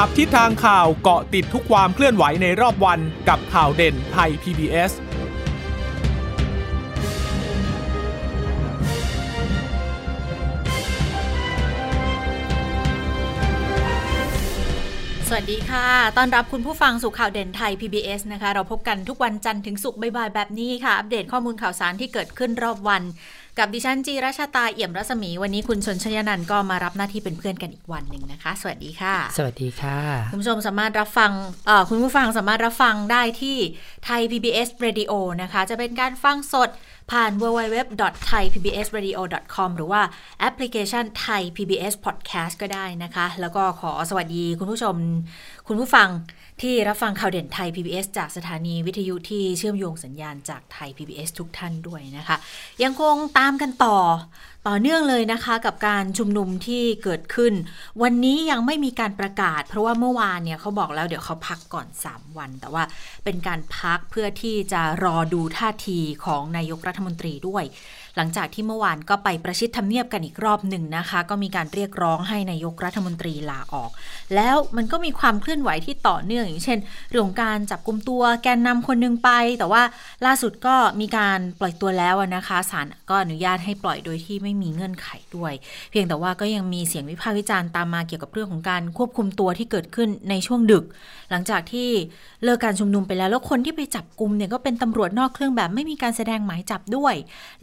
[0.00, 4.92] จับทิศทางข่าวเกาะติดทุกความเคลื่อนไหวในรอบวันกับข่าวเด่นไทย PBS
[15.28, 15.86] สวัสดีค่ะ
[16.16, 23.02] ต้อนรับคุณผู้ฟังสู่ข่าวเด่นไทย PBS นะคะ เราพบกันทุกวันจันทร์ถึงศุกร์บ่ายๆแบบนี้ค่ะ อัปเดตข้อมูลข่าวสารที่เกิดขึ้นรอบวัน
[23.58, 29.98] กับดิฉันจีราชาตาเอี่ยมรัศมี วันนี้คุณชนชยนันท์ก็มารับหน้าที่เป็นเพื่อนกันอีกวันหนึ่งนะคะ สวัสดีค่ะ สวัสดีค่ะ
[30.30, 31.32] คุณผู้ชมสามารถรับฟัง
[31.66, 33.56] เอ่อคุณผู้ฟังสามารถรับฟังได้ที่
[34.04, 36.70] ไทย PBS Radio นะคะ จะเป็นการฟังสด
[37.12, 40.00] ผ่าน www.thaipbsradio.com หรือว่า
[40.40, 44.94] แอปพลิเคชัน Thai PBS Podcast ก็ได้นะคะ แล้วก็ขอสวัสดีคุณผู้ชม
[45.68, 46.08] คุณผู้ฟัง
[46.62, 52.36] ที่รับฟังข่าวเด่นไทย PBS จากสถานีวิทยุที่เชื่อมโยงสัญญาณจากไทย PBS ทุกท่านด้วยนะคะ
[52.82, 53.98] ยังคงตามกันต่อ
[54.68, 57.52] ต่อเนื่องเลยนะคะกับการชุมนุมที่เกิดขึ้น
[58.02, 62.82] วันนี้ยังไม่มีการประกาศ เพราะว่าเมื่อวานเนี่ยเขาบอกแล้วเดี๋ยวเขาพักก่อน 3 วัน แต่ว่า
[63.24, 67.64] เป็นการพักเพื่อที่จะรอดูท่าทีของนายกรัฐมนตรีด้วย
[68.16, 73.90] หลังจากที่เมื่อวานก็ไปประชิดทำเนียบกันอีกรอบหนึ่งนะคะ ก็มีการเรียกร้องให้นายกรัฐมนตรีลาออก
[74.34, 76.78] แล้วมันก็มีความเคลื่อนไหวที่ต่อเนื่องอย่างเช่น
[77.10, 79.82] เรื่องการจับกลุ่มตัวแกนนำคนหนึงไป แต่ว่า
[80.26, 85.52] ล่าสุดก็มีการปล่อยตัวแล้วนะคะศาลก็อนุญาตให้ปล่อยโดยที่ไม่มีเงื่อนไขด้วย
[85.90, 90.84] เพียงแต่ว่าก็ยังมีเสียงวิพากษ์วิจารณ์ตามมาเกี่ยวกับเรื่องของการควบคุมตัวที่เกิดขึ้นในช่วงดึก
[91.30, 91.88] หลังจากที่
[92.44, 97.14] เลิกการชุมนุมไปแล้วแล้วคนที่ไปจับกลุ่มเนี่ยก็เป็นตำรวจนอกเครื่องแบบไม่มีการแสดงหมายจับด้วย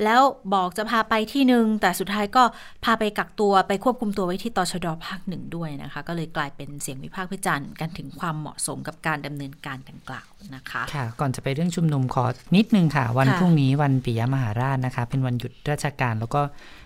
[0.03, 0.21] แล้ว
[0.53, 2.43] บอกจะพาไปที่หนึ่งแต่สุดท้ายก็
[2.85, 16.41] พาไปกักตัวไปควบคุมตัวไว้ที่ตชดภาคหนึ่งด้วยนะคะ ก็เลยกลายเป็นเสียงวิพากษ์วิจารณ์กันถึงความเหมาะสมกับการดำเนินการดังกล่าวนะคะค่ะ ก่อนจะไปเรื่องชุมนุมขอนิดนึงค่ะ วันค่ะพรุ่งนี้วันปิยมหาราชนะคะ เป็นวันหยุดราชการแล้วก็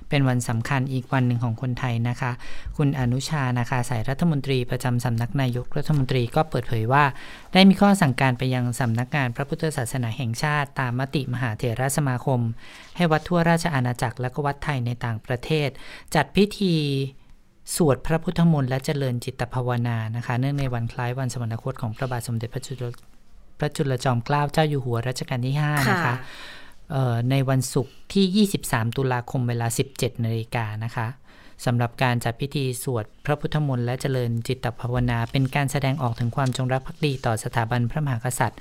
[0.10, 2.32] เป็นวันสำคัญอีกวันหนึ่งของคนไทยนะคะ
[2.78, 7.04] คุณอนุชานะคะสายรัฐมนตรีประจำสำนักนายกรัฐมนตรีก็เปิดเผยว่า
[7.54, 12.40] ได้มีข้อสั่งการไปยังสำนักงานพระพุทธศาสนาแห่งชาติ ตามมติมหาเถรสมาคม
[12.96, 15.70] ให้วัดทั่วราชอาณาจักรและก็วัดไทยในต่างประเทศ
[16.16, 16.76] จัดพิธี
[17.76, 22.84] สวดพระพุทธมนต์และเจริญจิตภาวนานะคะ เนื่องในวันคล้ายวันสวรรคตของพระบาทสมเด็จพระจุล
[23.60, 26.16] พระจุลจอมเกล้าเจ้าอยู่หัวรัชกาลที่ 5 นะคะคะ
[27.30, 31.08] ในวันศุกร์ที่ 23 ตุลาคมเวลา 17นาฬิกานะคะ
[31.66, 38.60] สำหรับการจัดพิธีสวดพระพุทธมนต์และเจริญจิตภาวนา เป็นการแสดงออกถึงความจงรักภักดีต่อสถาบันพระมหากษัตริย์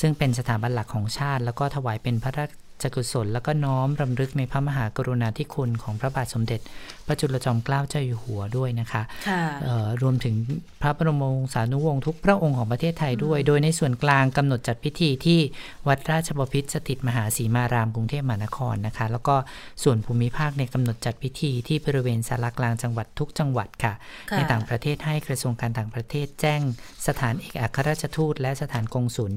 [0.00, 2.50] ซึ่งเป็นสถาบันหลักของชาติ แล้วก็ถวายเป็นพระราช
[2.94, 6.60] กุศลแล้วก็น้อมรำลึกในพระมหากรุณาธิคุณของพระบาทสมเด็จ
[7.06, 10.34] พระจุลจอมเกล้าเจ้าอยู่หัวด้วยนะคะค่ะเอ่อรวมถึง
[10.82, 15.40] พระบรมวงศานุวงศ์ทุกพระองค์ของประเทศไทยด้วย โดยในส่วนกลางกำหนดจัดพิธีที่
[15.88, 19.36] วัดราชบพิตรสถิตมหาสีมารามกรุงเทพมหานครนะคะ แล้วก็
[19.82, 23.92] ส่วนภูมิภาคในยกำหนดจัดพิธีที่บริเวณสารกลางจังหวัดทุกจังหวัดค่ะ
[24.30, 26.60] ค่ะ ในต่างประเทศให้กระทรวงการต่างประเทศแจ้ง
[27.06, 29.32] สถานเอกอัครราชทูต และสถานกงสุล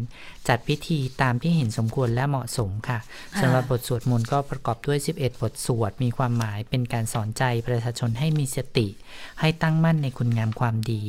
[0.47, 8.87] จัดพิธีตามที่เห็นสมควรและเหมาะสมค่ะค่ะ สำหรับบทสวดมนต์ก็ประกอบด้วย 11 บทสวด มีความหมายเป็นการสอนใจประชาชนให้มีสติ
[9.39, 11.01] ให้ตั้งมั่นในคุณงามความดี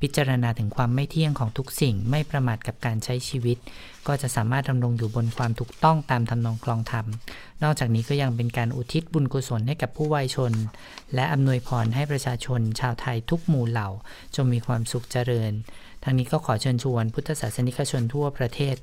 [0.00, 3.58] พิจารณาถึงความไม่เที่ยงของทุกสิ่งไม่ประมาทกับการใช้ชีวิต
[4.06, 7.06] ก็จะสามารถดำรงอยู่บนความถูกต้องตามทำนองคลองธรรม
[7.62, 10.52] นอกจากนี้ก็ยังเป็นการอุทิศบุญกุศลให้กับผู้วัยชน
[11.14, 13.88] และอำนวยพรให้ประชาชน ชาวไทยทุกหมู่เหล่า
[14.36, 15.52] จงมีความสุขเจริญ
[16.02, 18.74] ทางนี้ก็ขอเชิญชวนพุทธศาสนิกชนทั่วประเทศ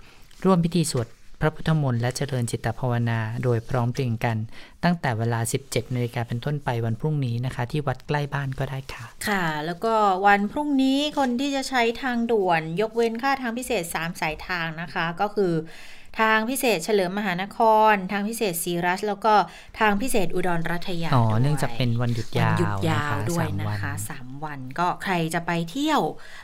[0.46, 1.08] ร่วมพิธีสวด
[1.42, 4.38] พระพุทธมนต์และเจริญจิตภาวนา โดยพร้อมเพรียงกัน
[4.84, 9.94] ตั้งแต่เวลา 17นาฬิกาเป็นต้นไปวันพรุ่งนี้นะคะ ที่วัดใกล้บ้านก็ได้ค่ะ ค่ะ แล้วก็
[10.28, 15.54] วันพรุ่งนี้คนที่จะใช้ทางด่วน ยกเว้นค่าทางพิเศษ 3 สายทางนะคะ ก็คือ
[16.20, 17.60] ทางพิเศษเฉลิมมหานค
[17.92, 19.34] ร ทางพิเศษศรีรัชแล้วก็
[19.80, 26.02] ทางพิเศษอุดรรัฐยาอ๋อด้วยเนื่องจากเป็นวันหยุดวันยาวหยุดยาวนะคะด้วยสามนะวันคะสามวันก็ใครจะไปเที่ยว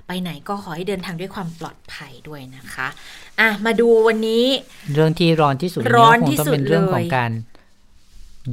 [0.07, 2.87] ไปไหนก็ขอให้เดินทางด้วยความปลอดภัยด้วยนะคะ
[3.39, 4.45] อะมาดูวันนี้
[4.93, 7.31] เรื่องที่ร้อนที่สุดร้อนคงที่ต้องสุดเป็นเรื่องของเลยการ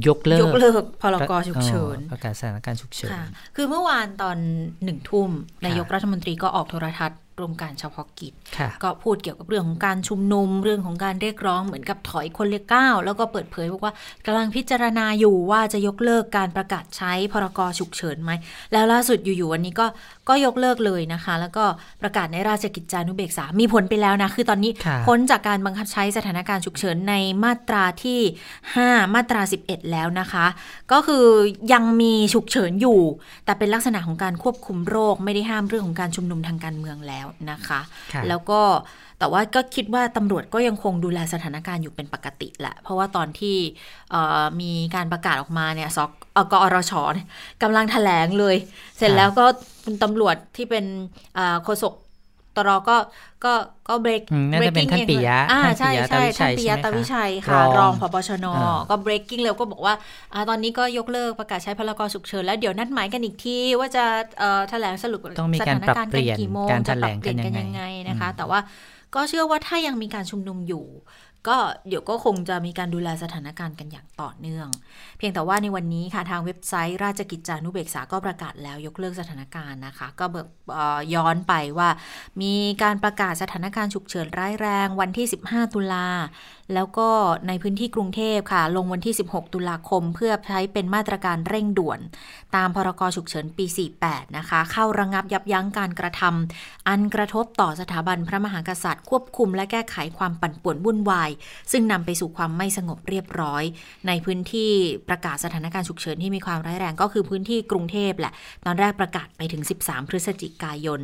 [0.07, 3.25] ยกเลิกยกเลิกพรกฉุกเฉินออประกาศสถานการณ์ฉุกเฉินค่ะ
[3.55, 4.37] คือเมื่อวานตอน
[4.83, 13.93] หนึ่งทุ่มค่ะนายกรัฐมนตรีก็ออกโทรทัศน์ รวมการเฉพาะกิจค่ะก็พูดเกี่ยวกับเรื่องของการชุมนุม เรื่องของการเรียกร้องเหมือนกับถอยคนเรียกก้าวแล้วก็เปิดเผยบอกว่า
[14.25, 18.31] กำลังพิจารณาอยู่ว่าจะยกเลิกการประกาศใช้พรกฉุกเฉินไหม
[18.71, 19.85] แล้วล่าสุดอยู่ๆวันนี้ก็
[20.29, 21.63] ก็ยกเลิกเลยนะคะ แล้วก็
[22.01, 28.19] ประกาศในราชกิจจานุเบกษา มีผลไปแล้วนะ คือตอนนี้ค่ะพ้นจากการบังคับใช้สถานการณ์ฉุกเฉินในมาตราที่
[28.67, 30.45] 5 มาตรา 11 แล้วนะคะ
[30.91, 31.25] ก็คือ
[31.73, 33.01] ยังมีฉุกเฉินอยู่
[33.45, 37.79] แต่เป็นลักษณะของการควบคุมโรค ไม่ได้ห้ามเรื่องของการชุมนุมทางการเมืองแล้วนะคะ
[38.13, 38.61] ค่ะแล้วก็
[39.19, 43.57] แต่ว่าก็คิดว่าตำรวจก็ยังคงดูแลสถานการณ์อยู่เป็นปกติแหละ เพราะว่าตอนที่
[44.11, 47.27] เอ่อมีการประกาศออกมาเนี่ยสกเอ่อกอรชเนี่ย
[47.63, 48.55] กำลังแถลงเลย
[48.97, 49.45] เสร็จแล้วก็
[49.83, 50.85] คุณตำรวจที่เป็น
[51.63, 51.93] โฆษก
[52.57, 52.97] ตรก็
[53.45, 53.53] ก็
[53.89, 54.21] ก็เบรก
[54.51, 59.93] น่าจะเป็นท่านปิยะอ่าท่านใช่ปิยะใช่ตาวิชัท่านยปิยะใช่ไหมตาวิชัยรค่ะองรองพบชนอ่าก็ breaking เร็วก็บอกว่า
[60.33, 64.03] อ่า ตอนนี้ก็ยกเลิกประกาศใช้พรกฉุกเฉินแล้วเดี๋ยวนัดหมายกันอีกที ว่าจะ
[64.39, 68.59] เอ่อแถลงสรุปต้องมีสการถานปรับการณ์เปลี่ยนกี่โมงการแถจะลปรับงเปกัลี่นยนยักันงไงยังไงนะคะอืมแต่ว่า
[69.15, 70.85] ก็เชื่อว่าถ้ายังมีการชุมนุมอยู่
[71.47, 71.57] ก็
[71.87, 74.67] เดี๋ยวก็คงจะมีการดูแลสถานการณ์กันอย่างต่อเนื่อง
[75.17, 80.47] เพียงแต่ว่าในวันนี้ค่ะทางเว็บไซต์ ราชกิจจานุเบกษาก็ประกาศแล้วยกเลิกสถานการณ์นะคะ ก็เบิก
[81.13, 81.89] ย้อนไปว่า
[82.41, 82.53] มี
[82.83, 86.07] การประกาศสถานการณ์ฉุกเฉินร้ายแรงวันที่ 15 ตุลา
[86.75, 87.09] แล้วก็
[87.47, 91.99] ในพื้นที่กรุงเทพค่ะ ลงวันที่ 16 ตุลาคม เพื่อใช้เป็นมาตรการเร่งด่วน
[92.55, 93.65] ตามพรกฉุกเฉินปี
[94.01, 101.29] 48 นะคะ เข้าระงับยับยั้งการกระทำอันกระทบต่อสถาบันพระมหากษัตริย์ ควบคุมและแก้ไขความปั่นป่วนวุ่นวาย
[101.71, 103.63] ซึ่งนำไปสู่ความไม่สงบเรียบร้อย
[104.07, 104.71] ในพื้นที่
[105.09, 108.33] ประกาศสถานการณ์ฉุกเฉินที่มีความร้ายแรงก็คือพื้นที่กรุงเทพแหละ
[108.65, 111.01] ตอนแรกประกาศไปถึง 13 พฤศจิกายน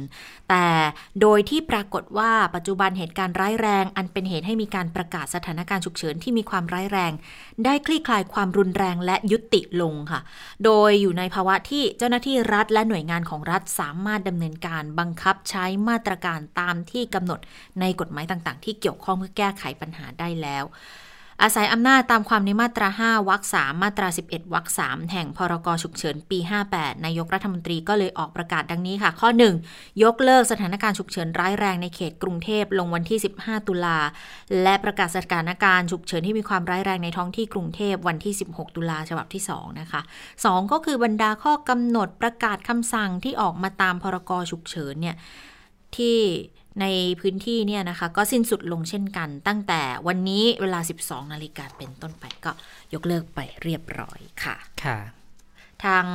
[0.49, 0.65] แต่
[1.21, 7.11] โดยที่ปรากฏว่าปัจจุบันเหตุการณ์ร้ายแรง อันเป็นเหตุให้มีการประกาศสถานการณ์ฉุกเฉินที่มีความร้ายแรง
[7.65, 10.21] ได้คลี่คลายความรุนแรงและยุติลงค่ะ
[10.63, 17.39] โดยอยู่ในภาวะที่เจ้าหน้าที่รัฐและหน่วยงานของรัฐสามารถดำเนินการบังคับใช้มาตรการตามที่กำหนด
[17.79, 20.63] ในกฎหมายต่างๆ ที่เกี่ยวข้องเพื่อแก้ไขปัญหาได้แล้ว
[21.43, 26.39] อาศัยอำนาจตามความในมาตรา 5วรรค3มาตรา 11วรรค3แห่งพรกฉุกเฉินปี
[26.71, 29.29] 58 นายกรัฐมนตรีก็เลยออกประกาศดังนี้ค่ะ ข้อ
[29.65, 33.97] 1 ยกเลิกสถานการณ์ฉุกเฉินร้ายแรงในเขตกรุงเทพลงวันที่ 15 ตุลา
[34.63, 40.01] และประกาศสถานการณ์ฉุกเฉินที่มีความร้ายแรงในท้องที่กรุงเทพวันที่ 16 ตุลาฉบับที่ 2 นะคะ
[40.37, 45.15] 2 ก็คือบรรดาข้อกำหนดประกาศคำสั่งที่ออกมาตามพรกฉุกเฉินเนี่ย
[45.97, 46.17] ที่
[46.81, 46.85] ใน
[47.21, 52.51] พื้นที่เนี่ยนะคะ ก็สิ้นสุดลงเช่นกันตั้งแต่วันนี้เวลา 12 นาฬิกาเป็นต้นไปก็
[52.93, 54.55] ยกเลิกไปเรียบร้อยค่ะ
[54.85, 54.99] ค่ะ
[55.87, 56.05] ทาง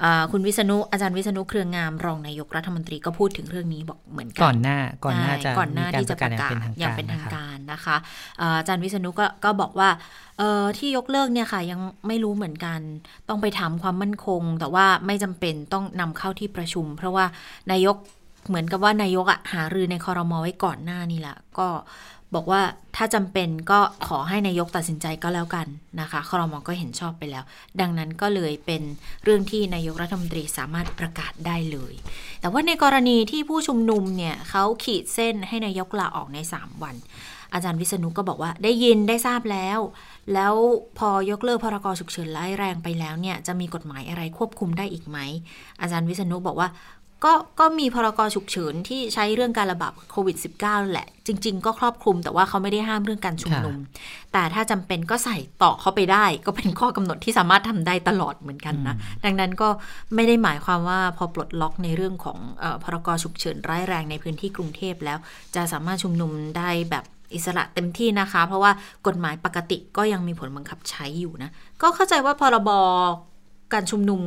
[0.00, 7.96] เอ่อคุณวิษณุอาจารย์วิษณุเครืองามรองนายกรัฐมนตรีก็พูดถึงเรื่องนี้บอกเหมือนกัก่อนหน้าก่อนหน้าใช่จะก่อนหน้ามีการที่ปจะระปกาศระอย่างกาศเป็นทางอย่างการเป็นทางนะครับการนะคะ
[8.38, 9.88] เอ่ออาจารย์วิษณุก็ก็บอกว่า
[10.38, 12.80] เอ่อที่ยกเลิกเนี่ยค่ะยังไม่รู้เหมือนกัน
[13.28, 17.24] ต้องไปถามความมั่นคง แต่ว่าไม่จำเป็นต้องนำเข้าที่ประชุม เพราะว่า
[17.70, 17.96] นายก
[18.48, 21.68] เหมือนกับว่านายกอะหารือในคอรมอไว้ก่อนหน้านี่แหละก็
[22.34, 22.62] บอกว่า
[22.96, 25.66] ถ้าจำเป็นก็ขอให้นายกตัดสินใจก็แล้วกัน
[26.00, 27.44] นะคะคอรมอก็เห็นชอบไปแล้ว
[27.80, 28.82] ดังนั้นก็เลยเป็น
[29.24, 31.94] เรื่องที่นายกรัฐมนตรีสามารถประกาศได้เลย
[32.40, 36.96] แต่ว่าในกรณีที่ผู้ชุมนุมเนี่ยเขาขีดเส้นให้นายกลาออกใน 3 วัน
[37.52, 39.80] อาจารย์วิษณุก็บอกว่าได้ยินได้ทราบแล้ว
[40.34, 40.54] แล้ว
[40.98, 45.18] พอยกเลิกพรกฉุกเฉินร้ายแรงไปแล้วเนี่ยจะมีกฎหมายอะไรควบคุมได้อีกไหม
[45.80, 46.68] อาจารย์วิษณุบอกว่า
[47.24, 53.76] ก็ก็มีพรกฉุกเฉินที่ใช้เรื่องการระบาดโควิด -19 แหละ จริง ๆ ก็ครอบคลุมแต่ว่าเขาไม่ได้ห้ามเรื่องการชุมนุม
[54.32, 59.68] แต่ถ้าจำเป็นก็ใส่ต่อเข้าไปได้ ก็เป็นข้อกำหนดที่สามารถทำได้ตลอดเหมือนกันนะ ดังนั้นก็
[60.14, 65.18] ไม่ได้หมายความว่าพอปลดล็อกในเรื่องของเออพรกฉุกเฉินร้ายแรงในพื้นที่กรุงเทพแล้ว
[65.54, 68.72] จะสามารถชุมนุมได้แบบอิสระเต็มที่นะคะ เพราะว่า
[69.06, 71.50] กฎหมายปกติก็ยังมีผลบังคับใช้อยู่นะ
[71.82, 72.70] ก็เข้าใจว่าพรบ
[73.72, 74.20] การชุมนุม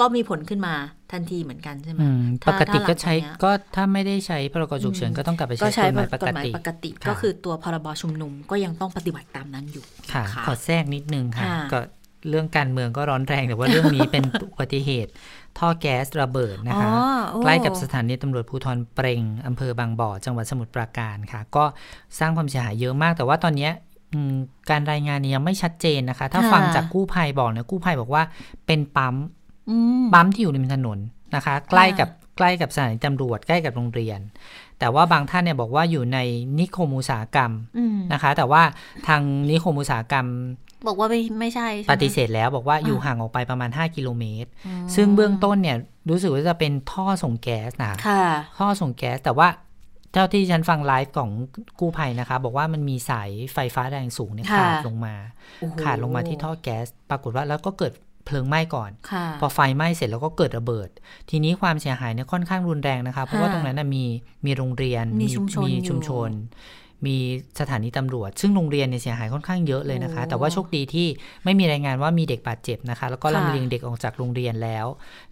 [0.00, 0.74] ก็มีผลขึ้นมา
[1.12, 11.80] ทันทีเหมือนกันใช่ไหมอืมถ้าปกติถ้าหลังก็ใช้จากเนี้ยก็ถ้าไม่ได้ใช้พรกฉุกเฉินก็ต้องกลับไปก็ใช้ใช้กฎหมายปกกฎหมายติปกติค่ะก็คือตัวพรบชุมนุมก็ยังต้องปฏิบัติตามนั้นอยู่ค่ะค่ะขอแทรกนิดนึงค่ะค่ะ ก็
[12.28, 15.10] เรื่องการเมืองก็ร้อนแรงแต่ว่าเรื่องนี้เป็นอุบัติเหตุ
[15.58, 17.00] ท่อแก๊สระเบิดนะคะอ๋อ
[17.30, 21.64] โอ้ใกล้กับสถานีตำรวจภูธรเปรงอำเภอบางบ่อ จังหวัดสมุทรปราการค่ะ ก็
[22.18, 23.72] สร้างความเสียหายเยอะมาก แต่ว่าตอนเนี้ย
[24.12, 24.34] อืม
[24.70, 28.22] การรายงานนี้ยังไม่ชัดเจนนะคะ ถ้าค่ะฟังจากกู้ภัยบอกเนี่ยกู้ภัยบอกว่า
[28.66, 29.37] เป็นปั๊มอืม
[30.12, 30.98] ปั๊มที่อยู่ริมถนน
[31.34, 34.20] นะคะ ใกล้กับใกล้กับสถานีตำรวจใกล้กับโรงเรียน
[34.78, 36.18] แต่ว่าบางท่านเนี่ยบอกว่าอยู่ใน
[36.58, 38.62] นิคมอุตสาหกรรมอืมนะคะ แต่ว่า
[39.08, 40.26] ทางนิคมอุตสาหกรรม
[40.86, 45.76] บอกว่าไม่ไม่ใช่ใช่ไหมปฏิเสธแล้วบอกว่าอ่าอยู่ห่างออกไปประมาณ 5 กิโลเมตรอืมซึ่งเบื้องต้นเนี่ย
[46.10, 48.24] รู้สึกว่าจะเป็นท่อส่งแก๊สนะค่ะ
[48.58, 49.48] ท่อส่งแก๊สแต่ว่า
[50.12, 51.30] เจ้าที่ฉันฟังไลฟ์ของ
[51.80, 55.14] กู้ภัยนะคะ บอกว่ามันมีสายไฟฟ้าแรงสูงเนี่ยค่ะขาดลงมา
[55.60, 57.92] โอ้โหขาดลงมาที่ท่อแก๊ส ปรากฏว่าแล้วก็เกิด
[58.28, 60.88] เพลิงไหม้ก่อนค่ะพอไฟไหม้เสร็จแล้วก็เกิดระเบิด
[61.30, 64.04] ทีนี้ความเสียหายเนี่ยค่อนข้างรุนแรงนะคะ เพราะว่าค่ะตรงนั้นนะมี
[64.46, 66.30] มีโรงเรียนมีชุมชนมีอยู่ชุมชน
[67.06, 67.16] มี
[67.60, 71.08] สถานีตำรวจ ซึ่งโรงเรียนเนี่ยเสียหายค่อนข้างเยอะเลยนะคะโอ้แต่ว่าโชคดีที่
[71.44, 74.86] ไม่มีรายงานว่ามีเด็กบาดเจ็บนะคะ แล้วก็ค่ะลำเลียงเด็กออกจากโรงเรียนแล้ว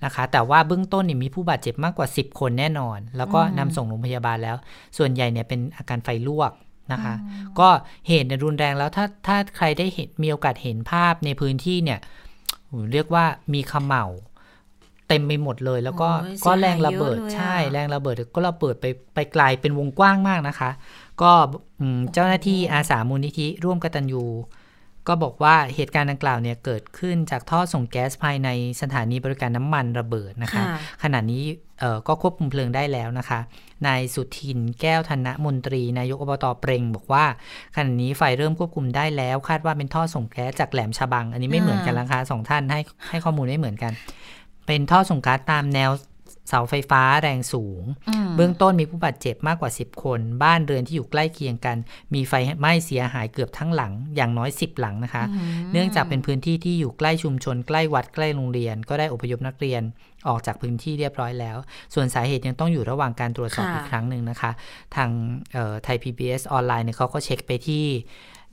[0.04, 4.56] นะคะ แต่ว่าเบื้องต้นเนี่ยมีผู้บาดเจ็บมากกว่า 10 คนแน่นอน แล้วก็นำส่งโรงพยาบาลแล้ว
[4.98, 6.52] ส่วนใหญ่เนี่ยเป็นอาการไฟลวก
[6.92, 7.14] นะคะ
[7.60, 7.68] ก็
[8.08, 12.25] เหตุเนี่ยรุนแรงแล้วถ้าถ้าใครได้เห็นมีโอกาสเห็นภาพในพื้นที่เนี่ยโอ้โห
[12.92, 14.06] เรียกว่ามีเขม่า
[15.08, 20.70] เต็มไปหมดเลย แล้วก็โอ้ยก็เสียหายแรงระเบิดเยอะเลยอะใช่ แรงระเบิดก็ระเบิดไปไปไกลเป็นวงกว้างมากนะคะ
[21.22, 21.32] ก็
[21.80, 24.24] อืมเจ้าหน้าที่อาสามูลนิธิร่วมกตัญญู
[25.08, 28.48] ก็บอกว่าเหตุการณ์ดังกล่าวเนี่ยเกิดขึ้นจากท่อส่งแก๊สภายใน
[28.82, 31.44] สถานีบริการน้ำมันระเบิดนะคะค่ะขณะนี้
[31.80, 33.40] เอ่อก็ควบคุมเพลิงได้แล้วนะคะ
[33.86, 37.24] นายสุทินแก้วธนมนตรี นายกอบตเปรงบอกว่า
[37.76, 43.92] ขณะนี้ไฟเริ่มควบคุมได้แล้ว คาดว่าเป็นท่อส่งแก๊สจากแหลมฉบัง อันนี้ไม่เหมือนกันนะคะสองท่านให้ให้ข้อมูลไม่เหมือนกัน
[44.66, 45.90] เป็นท่อส่งก๊าซตามแนว
[46.48, 47.82] เสาไฟฟ้าแรงสูง
[48.26, 51.76] มเบื้องต้นมีผู้บาดเจ็บมากกว่า 10 คน บ้านเรือนที่อยู่ใกล้เคียงกัน
[52.14, 55.24] มีไฟไหม้เสียหายเกือบทั้งหลัง อย่างน้อย 10 หลังนะคะ
[55.72, 59.82] เนื่องจากเป็นพื้นที่ที่อยู่ใกล้ชุมชน ใกล้วัดใกล้โรงเรียน ก็ได้อพยพนักเรียน
[60.28, 61.56] ออกจากพื้นที่เรียบร้อยแล้ว
[61.94, 64.50] ส่วนสาเหตุยังต้องอยู่ระหว่างการตรวจสอบค่ะอีกครั้งหนึ่งนะคะ
[64.96, 65.10] ทาง
[65.84, 67.84] ไทย PBS ออนไลน์เนี่ยเขาก็เช็คไปที่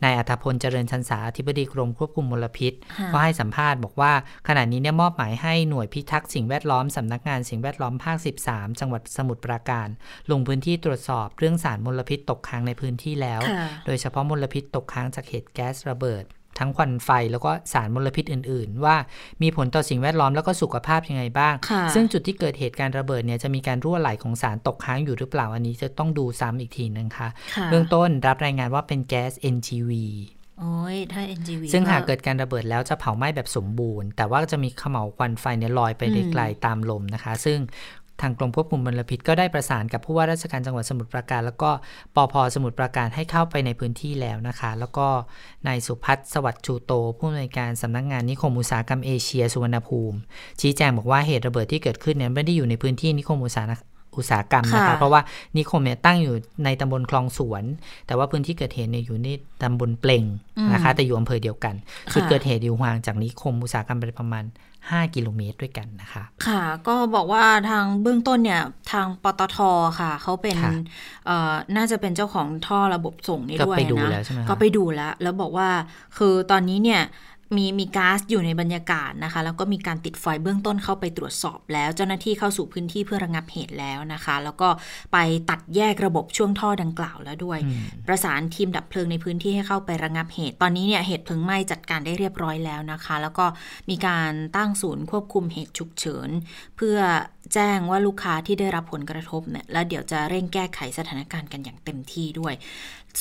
[0.03, 4.13] นายอัธพลเจริญชันษาอธิบดีกรมควบคุมมลพิษค่ะก็ให้สัมภาษณ์บอกว่า
[4.47, 9.87] ขณะนี้เนี่ยมอบหมายให้หน่วยพิทักษ์สิ่งแวดล้อมสำนักงานสิ่งแวดล้อมภาค 13 จังหวัดสมุทรปราการ
[10.31, 16.23] ลงพื้นที่ตรวจสอบเรื่องสารมลพิษตกค้างในพื้นที่แล้วค่ะโดยเฉพาะมลพิษตกค้างจากเหตุแก๊สระเบิด
[16.59, 18.95] ทั้งควันไฟแล้วก็สารมลพิษอื่น ๆ ว่า
[19.41, 29.91] มีผลต่อสิ่งแวดล้อมแล้วก็สุขภาพยังไงบ้างค่ะซึ่งจุดที่เกิดเหตุการณ์ระเบิดเนี่ยจะมีการรั่วไหลของสารตกค้างอยู่หรือเปล่าอันนี้จะต้องดูซ้ำอีกทีนึงค่ะค่ะเบื้องต้นรับรายงานว่าเป็นแก๊ส NGV
[30.59, 37.59] โอ้ยถ้า NGV ซึ่งหากเกิดการระเบิดแล้วจะเผาไหม้แบบสมบูรณ์ แต่ว่าจะมีเขม่าวควันไฟเนี่ยลอยไปได้ไกลตามลมนะคะ ซึ่ง
[38.21, 41.69] ทางกรมควบคุมมลพิษก็ได้ประสานกับผู้ว่าราชการจังหวัดสมุทรปราการ แล้วก็
[42.15, 45.07] ปอพสมุทรปราการให้เข้าไปในพื้นที่แล้วนะคะ แล้วก็
[45.67, 50.17] นายสุพัฒน์สวัสดิ์ชูโต ผู้อำนวยการสำนักงานนิคมอุตสาหกรรมเอเชียสุวรรณภูมิ
[50.61, 53.65] ชี้แจงบอกว่าเหตุระเบิดที่เกิดขึ้นเนี่ยไม่ได้อยู่ในพื้นที่นิคมอุตสาห
[54.17, 55.21] อุตสาหกรรมนะคะค่ะเพราะว่า
[55.57, 57.63] นิคมเนี่ยตั้งอยู่ในตำบลคลองสวน
[58.07, 59.27] แต่ว่าพื้นที่เกิดเหตุเนี่ยอยู่ใน
[59.63, 60.23] ตำบลเปล่ง
[60.73, 61.75] นะคะ แต่อยู่อำเภอเดียวกัน
[62.13, 64.43] จุดเกิดเหตุอยู่ห่างจากนิคมอุตสาหกรรมไปประมาณ
[64.91, 68.61] 5 กิโลเมตรด้วยกันนะคะ ค่ะ ก็บอกว่าทางเบื้องต้นเนี่ย
[68.91, 69.57] ทางปตท
[69.99, 70.71] ค่ะ เขาเป็นค่ะ
[71.25, 75.69] เอ่อน่าจะเป็นเจ้าของท่อระบบส่งนี้ก็ด้วยไปดูนะแล้วใช่ไหมคะก็ไปดูแล้ว แล้วบอกว่า
[76.17, 77.01] คือตอนนี้เนี่ย
[77.57, 84.69] มีมีก๊าซอยู่ในบรรยากาศนะคะ แล้วก็มีการติดไฟเบื้องต้นเข้าไปตรวจสอบแล้ว เจ้าหน้าที่เข้าสู่พื้นที่เพื่อระงับเหตุแล้วนะคะ แล้วก็
[85.13, 85.17] ไป
[85.49, 93.45] ตัดแยกระบบช่วงท่อดังกล่าวแล้วด้วยอืมประสานทีมดับเพลิงในพื้นที่ให้เข้าไประงับเหตุ ตอนนี้เนี่ยเหตุเพลิงไหม้จัดการได้เรียบร้อยแล้วนะคะ แล้วก็
[93.89, 96.29] มีการตั้งศูนย์ควบคุมเหตุฉุกเฉิน
[96.77, 96.97] เพื่อ
[97.53, 102.53] แจ้งว่าลูกค้าที่ได้รับผลกระทบเนี่ยแล้วเดี๋ยวจะเร่งแก้ไขสถานการณ์กันอย่างเต็มที่ด้วย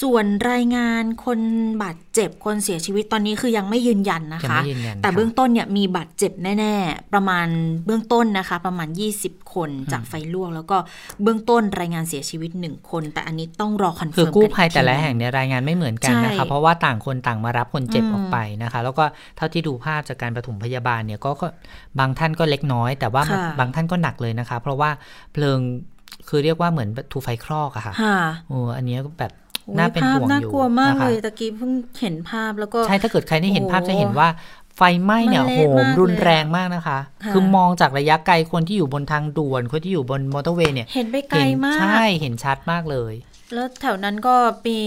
[0.02, 1.40] ส่วนรายงานคน
[1.82, 7.46] บาดเจ็บคนเสียชีวิตตอนนี้คือยังไม่ยืนยันนะยังคะไม่ยืนยันแต่ค่ะเบื้องต้นเนี่ยมีบาดเจ็บแน่ ๆ ประมาณ
[7.86, 8.88] เบื้องต้นนะคะ ประมาณ
[9.20, 10.76] 20 คนจากไฟลวก แล้วก็
[11.22, 19.04] เบื้องต้นรายงานเสียชีวิต 1 คน แต่อันนี้ต้องรอ confirm กันอีกที คือกู้ภัยแต่ละแห่งเนี่ยรายงานไม่เหมือนกันนะคะใช่เพราะว่าต่างคนต่างมารับคนเจ็บอืมออกไปนะคะ แล้วก็
[19.36, 21.46] เท่าที่ดูภาพจากการปฐมพยาบาลเนี่ยก็ก็
[21.98, 24.90] บางท่านก็เล็กน้อย แต่ว่าค่ะบางท่านก็หนักเลยนะคะ เพราะว่า
[25.32, 25.58] เพลิง
[26.28, 29.32] คือเรียกว่าเหมือนถูกไฟคลอกอะค่ะค่ะโอ้อันเนี้ยแบบ
[29.64, 34.28] โอ้ยน่าเป็นภาพห่วงน่าอยู่กลัวมากนะคะเลยตะกี้เพิ่งเห็นภาพแล้วก็ใช่ถ้าเกิดใครได้เห็นภาพโอ้จะเห็นว่า
[34.76, 43.12] ไฟไหม้เนี่ยมันโหเละมมากรุนเลยแรงมากนะคะค่ะคือมองจากระยะไกลคนที่อยู่บนทางด่วนคนที่อยู่บนมอเตอร์เวย์เนี่ย เห็นไปไกลเห็นมาก ใช่เห็นชัดมากเลย
[43.54, 44.34] แล้วแถวนั้นก็
[44.66, 44.78] มี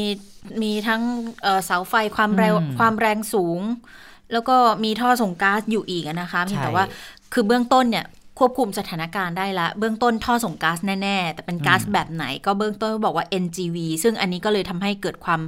[0.61, 1.01] มีทั้ง
[1.43, 3.61] เอ่อเสาไฟความแรงอืมความแรงสูง
[4.33, 6.85] แล้วก็มีท่อส่งก๊าซอยู่อีกอะนะคะเพียงใช่แต่ว่า
[7.33, 8.05] คือเบื้องต้นเนี่ย
[8.39, 15.41] ควบคุมสถานการณ์ได้ละ เบื้องต้นท่อส่งก๊าซแน่ ๆ แต่เป็นก๊าซแบบไหนก็เบื้องต้นก็บอกว่า NGV ซึ่งอันนี้ก็เลยทำให้เกิดความ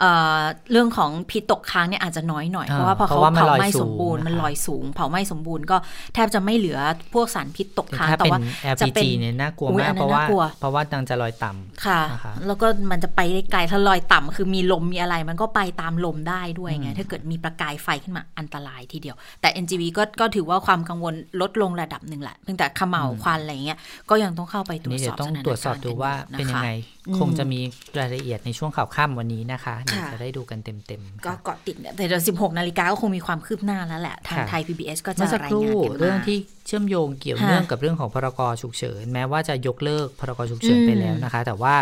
[0.00, 5.76] เอ่อเรื่องของพิษตกค้างเนี่ยอาจจะน้อยหน่อย เพราะว่าพอเพเขาราะว่ามันเผาลอยไหม้สูสงมบูรณ์นะคะมันลอยสูง เผาไหม้สมบูรณ์ก็
[6.14, 6.78] แทบจะไม่เหลือ
[7.14, 8.40] พวกสารพิษตกค้างถ้าแต่เป็นว่า
[8.80, 23.78] จะเป็ LPG นเนี่ยน่ากลัวอุ๊ยมาอักนเพนั้นราะว่าน่ากลัวเพราะว่านางจะลอยต่ำค่ะนะคะแล้วก็มันจะไปได้ไกลถ้าลอยต่ำคือมีลมมีอะไร มันก็ไปตามลมได้ด้วยไงถ้าเกิดมีประกายไฟขึ้นมาอันตรายทีเดียว แต่ NGV ก็ก็ถือว่าความกังวลลดลงระดับหนึ่งแหละเพียงแต่เขม่าวควันอะไรเงี้ย
[24.10, 26.70] ก็ยังต้องเข้าไปตรวนี่จเดี๋สยอบวต้องสถานตรวจสอบการณ์ดูว่ากัเป็นอยู่ยังนะคะไง
[27.08, 27.60] อืมคงจะมี
[27.98, 41.74] รายละเอียดในช่วงข่าวค่ำวันนี้นะคะเดี๋ยวค่ะจะได้ดูกันเต็มๆ ก็ค่ะเกาะติดเนี่ยแต่เดี๋ยว16 นาฬิกาก็คงมีความคืบหน้าแล้วแหละ ทางค่ะไทย PBS ก็จะเมื่อสักราคยงารู่นกันมาเรื่องที่เชื่อมโยงเกี่ยวค่ะเนื่องกับเรื่องของพรกฉุกเฉิน แม้ว่าจะยกเลิกพรกฉุกเฉินอืมไปแล้วนะคะ แต่ว่า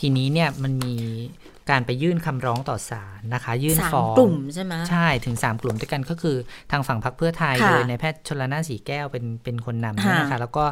[0.00, 0.94] ทีนี้เนี่ยมันมี
[1.70, 6.36] การไปยื่นคำร้องต่อศาลนะคะ ยื่นสามฟ้องกลุ่มใช่ไหมใช่ถึง 3 กลุ่มด้วยกันก็คือ
[6.70, 10.64] ทางฝั่งพรรคเพื่อไทยค่ะโดยนายแพทย์ชลนานสีแก้วเป็นเป็นคนนำค่ะนะคะ แล้วก็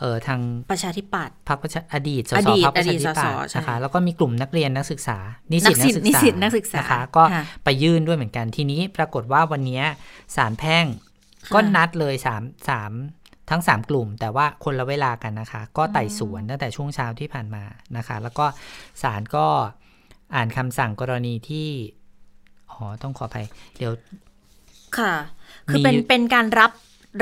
[0.00, 0.40] เออทาง
[0.70, 5.18] ประชาธิปัตย์พรรคประชาอดีตสอสดีตพรรคประชาธิอดีตปัตสย์สใช่นะคะแล้วก็มีกลุ่มนักเรียนนักศึกษา
[5.52, 9.84] นิสิตนักสิทธิ์นิสิตนักศึกษานะคะก็ค่ะไปยื่นด้วยเหมือนกันทีนี้ปรากฏว่าวันเนี้ย
[10.36, 10.84] ศาลแพ่ง
[11.54, 12.92] ก็นัดเลยสามสาม
[13.50, 17.64] ทั้ง 3 กลุ่มแต่ว่าคนละเวลากันนะคะ ก็ไต่สวนตั้งแต่ช่วงเช้าที่ผ่านมา
[17.96, 18.46] นะคะ แล้วก็
[19.02, 19.46] ศาลก็
[20.34, 21.68] อ่านคำสั่งกรณีที่
[22.70, 23.46] อ๋อ ต้องขออภัย
[23.76, 23.92] เดี๋ยว
[24.98, 25.14] ค่ะ
[25.68, 26.72] คือมีเป็นเป็นการรับ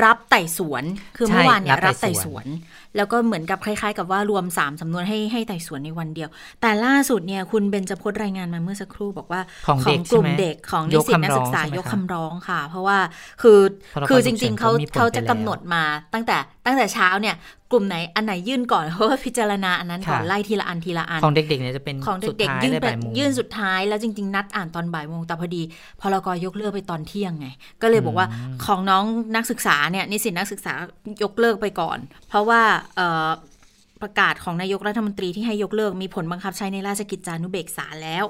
[0.05, 0.83] รับไต่สวน
[1.17, 2.47] คือใช่เมื่อวานเนี่ยรัรับบไต่ไต่สสววนน
[2.95, 6.29] แล้วก็เหมือนกับคล้ายๆ กับว่ารวม3สำนวนให้ให้ไต่สวนในวันเดียว
[6.61, 12.97] แต่ล่าสุดเนี่ยคุณเบญจพจน์รายงานมาเมื่อสักครู่บอกว่าของเด็กกลุ่มใช่ไหมเด็กของนิยกสิตนักคำร้องศึกษาใช่ไหมยกคะคำร้องค่ะ เพราะว่า
[13.41, 13.59] คือ
[13.95, 17.35] พรกคือจฉุกเฉิรินงๆเขาเขามีผลเขาจะไปแล้วกำหนดมาตั้งแต่ตั้งแต่เช้าเนี่ย
[17.71, 25.61] กลุ่มไหนอันไหนยื่นก่อนเพราะว่าพิจารณาอันนั้นก่อนค่ะไล่ทีละอันทีละอันของเด็กๆเนี่ยจะเป็นของสุดเด็กท้ายๆยื่นเลยไปบ่ายโมงยื่นสุดท้ายแล้วจริง ๆ นัดอ่านตอนบ่ายโมงแต่พอดี
[26.01, 27.47] พรกยกเลิกไปตอนเที่ยงไง
[27.81, 28.27] ก็เลยบอกว่า
[28.65, 29.03] ของน้อง
[29.35, 30.73] นักศึกษาเนี่ยนิสิตนักศึกษา
[31.23, 31.97] ยกเลิกไปก่อน
[32.29, 32.61] เพราะว่า
[32.95, 33.29] เอ่อ
[34.03, 38.25] ประกาศของนายกรัฐมนตรีที่ให้ยกเลิกมีผลบังคับใช้ในราชกิจจานุเบกษาแล้ว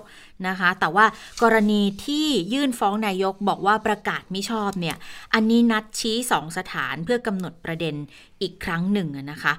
[0.47, 1.05] นะคะ แต่ว่า
[1.43, 4.95] กรณีที่ยื่นฟ้องนายกบอกว่าประกาศไม่ชอบเนี่ย
[5.33, 7.95] อันนี้นัดชี้สองสถานเพื่อกำหนดประเด็น
[8.41, 9.53] อีกครั้งหนึ่งนะคะ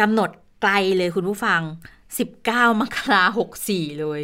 [0.00, 0.30] กำหนด
[0.62, 1.60] ไกลเลยคุณผู้ฟัง
[2.20, 4.22] 19 มกราหกสี่เลย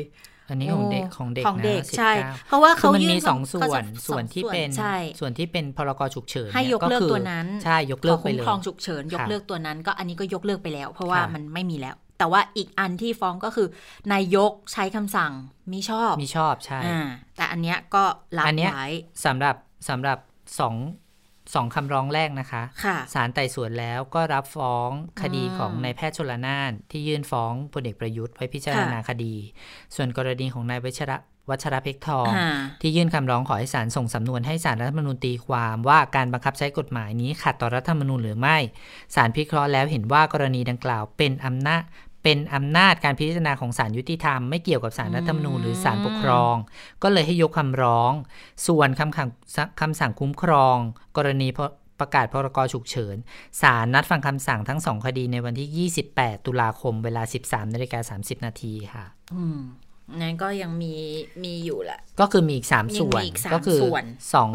[0.50, 13.68] อันนี้ของเด็กของเด็กของเด็กนะใช่19เพราะว่าคือเขามันยื่มีนสองส่วนเขาจะส่วนที่เป็นใช่ส่วนที่เป็นพรกฉุกเฉินให้ยกเลิกคือตัวนั้นใช่ยกเลิกไปขอเลคุ้มยครองฉุกเฉินยกค่ะเลิกตัวนั้น ก็อันนี้ก็ยกเลิกไปแล้ว เพราะว่าค่ะมันไม่มีแล้ว แต่ว่าอีกอันที่ฟ้องก็คือ
[14.12, 15.32] นายกใช้คำสั่ง
[15.72, 17.00] มิชอบมีชอบใช่อ่า
[17.36, 18.04] แต่อันเนี้ยก็
[18.38, 18.88] รับอันเนี้ยไว้
[19.24, 19.56] สำหรับ
[19.88, 20.18] สำหรับ
[20.60, 20.74] สอง
[21.54, 24.88] สองคำร้องแรกนะคะค่ะศาลไต่สวนแล้วก็รับฟ้อง
[25.22, 29.34] คดีอืมของนายแพทย์ชลนานที่ยื่นฟ้องพลเอกประยุทธ์ไว้พิจารณาค่ะคดี
[29.94, 31.16] ส่วนกรณีของนายวัชระ
[31.50, 32.50] วัชระเพชรทองอ่า
[32.82, 38.56] ที่ยื่นคำร้องขอให้ศาลส่งสำนวนให้ศาลรัฐธรรมนูญตีความว่าการบังคับใช้กฎหมายนี้ขัดต่อรัฐธรรมนูญหรือไม่
[39.14, 41.82] ศาลพิเคราะห์แล้วเห็นว่ากรณีดังกล่าวเป็นอำนาจ
[42.22, 46.54] เป็นอำนาจการพิจารณาของศาลยุติธรรมไม่เกี่ยวกับศาลรัฐธรรมนูญหรือศาลปกครอง
[47.02, 48.12] ก็เลยให้ยกคำร้อง
[48.66, 49.28] ส่วนคำขัง
[49.80, 50.76] คำสั่งคุ้มครอง
[51.16, 51.48] กรณี
[52.00, 53.16] ประกาศพรกฉุกเฉิน
[53.62, 59.60] ศาลนัดฟังคำสั่งทั้งสองคดีในวันที่ 28 ตุลาคมเวลา 13นาฬิกา30 นาทีค่ะอืม
[60.20, 60.94] นั้นก็ยังมี
[61.44, 64.50] มีอยู่แหละก็คือมีอีกสามยังมีส่วนอีกสามก็คือส่วนสอง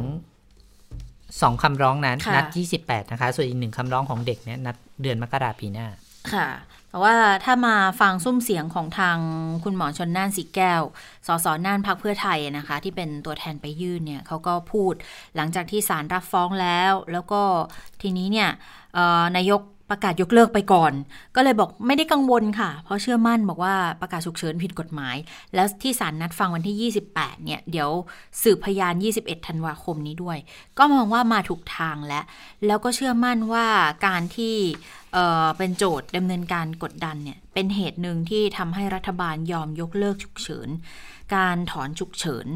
[1.41, 2.45] สองคำร้องนั้นค่ะนัด
[2.81, 5.87] 28 นะคะ ส่วนอีกหนึ่งคำร้องของเด็กเนี่ยนัดเดือนมกราปีหน้า
[6.33, 6.47] ค่ะ
[6.95, 9.17] แต่ว่าถ้ามาฟังซุ้มเสียงของทาง
[9.63, 10.81] คุณหมอชนน่านสีแก้ว
[11.27, 14.93] สสน่านพักเพื่อไทยนะคะ ที่เป็นตัวแทนไปยื่นเนี่ยเขาก็พูด
[15.35, 17.41] หลังจากที่ศาลรับฟ้องแล้ว แล้วก็
[18.01, 18.49] ทีนี้เนี่ย
[19.35, 20.93] นายก ประกาศยกเลิกไปก่อน
[21.35, 25.15] ก็เลยบอกไม่ได้กังวลค่ะ เพราะเชื่อมั่นบอกว่าประกาศฉุกเฉินผิดกฎหมาย
[25.55, 27.89] แล้วที่ศาลนัดฟังวันที่ 28 เนี่ย เดี๋ยว
[28.41, 30.37] สืบพยาน 21 ธันวาคมนี้ด้วย
[30.77, 32.23] ก็มองว่ามาถูกทางแล้ว
[32.65, 33.65] แล้วก็เชื่อมั่นว่า
[34.07, 34.55] การที่
[35.13, 40.69] เเป็นโจทย์ดำเนินการกดดันเนี่ย เป็นเหตุหนึ่งที่ทำให้รัฐบาลยอมยกเลิกฉุกเฉิน
[41.35, 42.47] การถอนฉุกเฉิน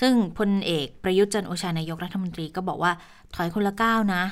[0.00, 2.92] ซึ่งพลเอกประยุทธ์จันโอชานายกรัฐมนตรีก็บอกว่า
[3.34, 4.22] ถอยคนละก้าวนะ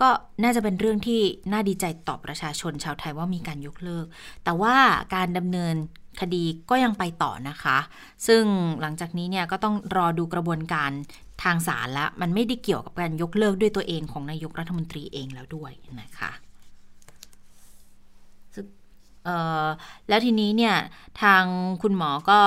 [0.00, 0.08] ก็
[0.42, 1.20] น่าจะเป็นเรื่องที่
[1.52, 4.06] น่าดีใจต่อประชาชนชาวไทยว่ามีการยกเลิก
[4.44, 4.74] แต่ว่า
[5.14, 5.74] การดำเนิน
[6.20, 7.78] คดีก็ยังไปต่อนะคะ
[8.26, 8.42] ซึ่ง
[8.80, 10.90] หลังจากนี้เนี่ยก็ต้องรอดูกระบวนการ
[11.42, 16.32] ทางศาลแล้วมันไม่ได้เกี่ยวกับการยกเลิกด้วยตัวเองของนายกรัฐมนตรีเองแล้วด้วยนะคะ
[20.08, 20.76] แล้วทีนี้เนี่ย
[21.22, 21.42] ทาง
[21.82, 22.40] คุณหมอก็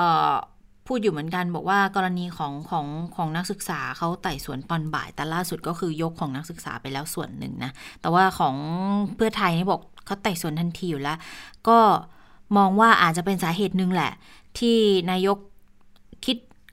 [0.00, 0.34] ออ
[0.86, 7.70] พูดอยู่เหมือนกันบอกว่ากรณีของของของนักศึกษาเขาไต่สวนตอนบ่าย แต่ล่าสุดก็คือยกของนักศึกษาไปแล้วส่วนหนึ่งนะ
[8.00, 8.54] แต่ว่าของ
[9.16, 11.18] เพื่อไทยนี่บอกเขาไต่สวนทันทีอยู่แล้ว
[11.68, 11.78] ก็
[12.56, 14.12] มองว่าอาจจะเป็นสาเหตุหนึ่งแหละ
[14.58, 14.76] ที่
[15.10, 15.38] นายก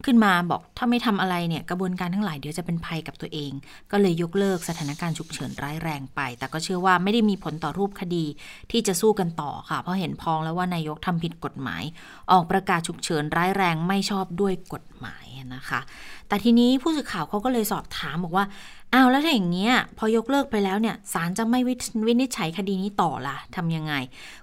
[0.05, 3.51] ขึ้นมาบอกถ้าไม่ทำอะไรเนี่ยกระบวนการทั้งหลายเดี๋ยวจะเป็นภัยกับตัวเอง
[3.91, 8.25] ก็เลยยกเลิกสถานการณ์ฉุกเฉินร้ายแรงไป แต่ก็เชื่อว่าไม่ได้มีผลต่อรูปคดี
[8.71, 11.83] ที่จะสู้กันต่อค่ะ เพราะเห็นพ้องแล้วว่านายกทำผิดกฎหมาย
[12.31, 15.79] ออกประกาศฉุกเฉินร้ายแรงไม่ชอบด้วยกฎหมายนะคะ
[16.27, 18.45] แต่ทีนี้ผู้สื่อข่าวเขาก็เลยสอบถามบอกว่า
[18.95, 21.59] เอาแล้วถ้าอย่างเงี้ยพอยกเลิกไปแล้วเนี่ยศาลจะไม่
[22.07, 23.93] วินิจฉัยคดีนี้ต่อละทำยังไง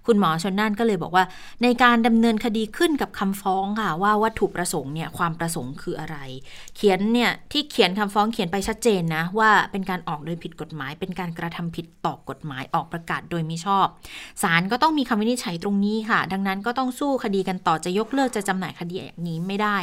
[0.06, 1.24] คุณหมอชนน่านก็เลยบอกว่า
[1.62, 6.16] ในการดำเนินคดีขึ้นกับคำฟ้องค่ะ ว่าวัตถุประสงค์เนี่ยความประสงค์คืออะไร
[6.76, 13.86] เขียนเนี่ยที่เขียนคำฟ้องเขียนไปชัดเจนนะ ว่าเป็นการออกโดยผิดกฎหมาย เป็นการกระทำผิดต่อกฎหมายออกประกาศโดยมิชอบ
[14.42, 19.78] ศาลก็ต้องมีคำวินิจฉัยตรงนี้ค่ะ ดังนั้นก็ต้องสู้คดีกันต่อจะยกเลิกจะจำหน่ายคดีอย่างนี้ไม่ได้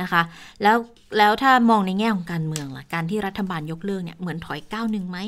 [0.00, 0.22] นะคะ
[0.62, 0.76] แล้ว
[1.18, 5.18] แล้วถ้ามองในแง่ของการเมืองล่ะ การที่รัฐบาลยกเลิกเนี่ยเหมือนถอยก้าวหนึ่งไหม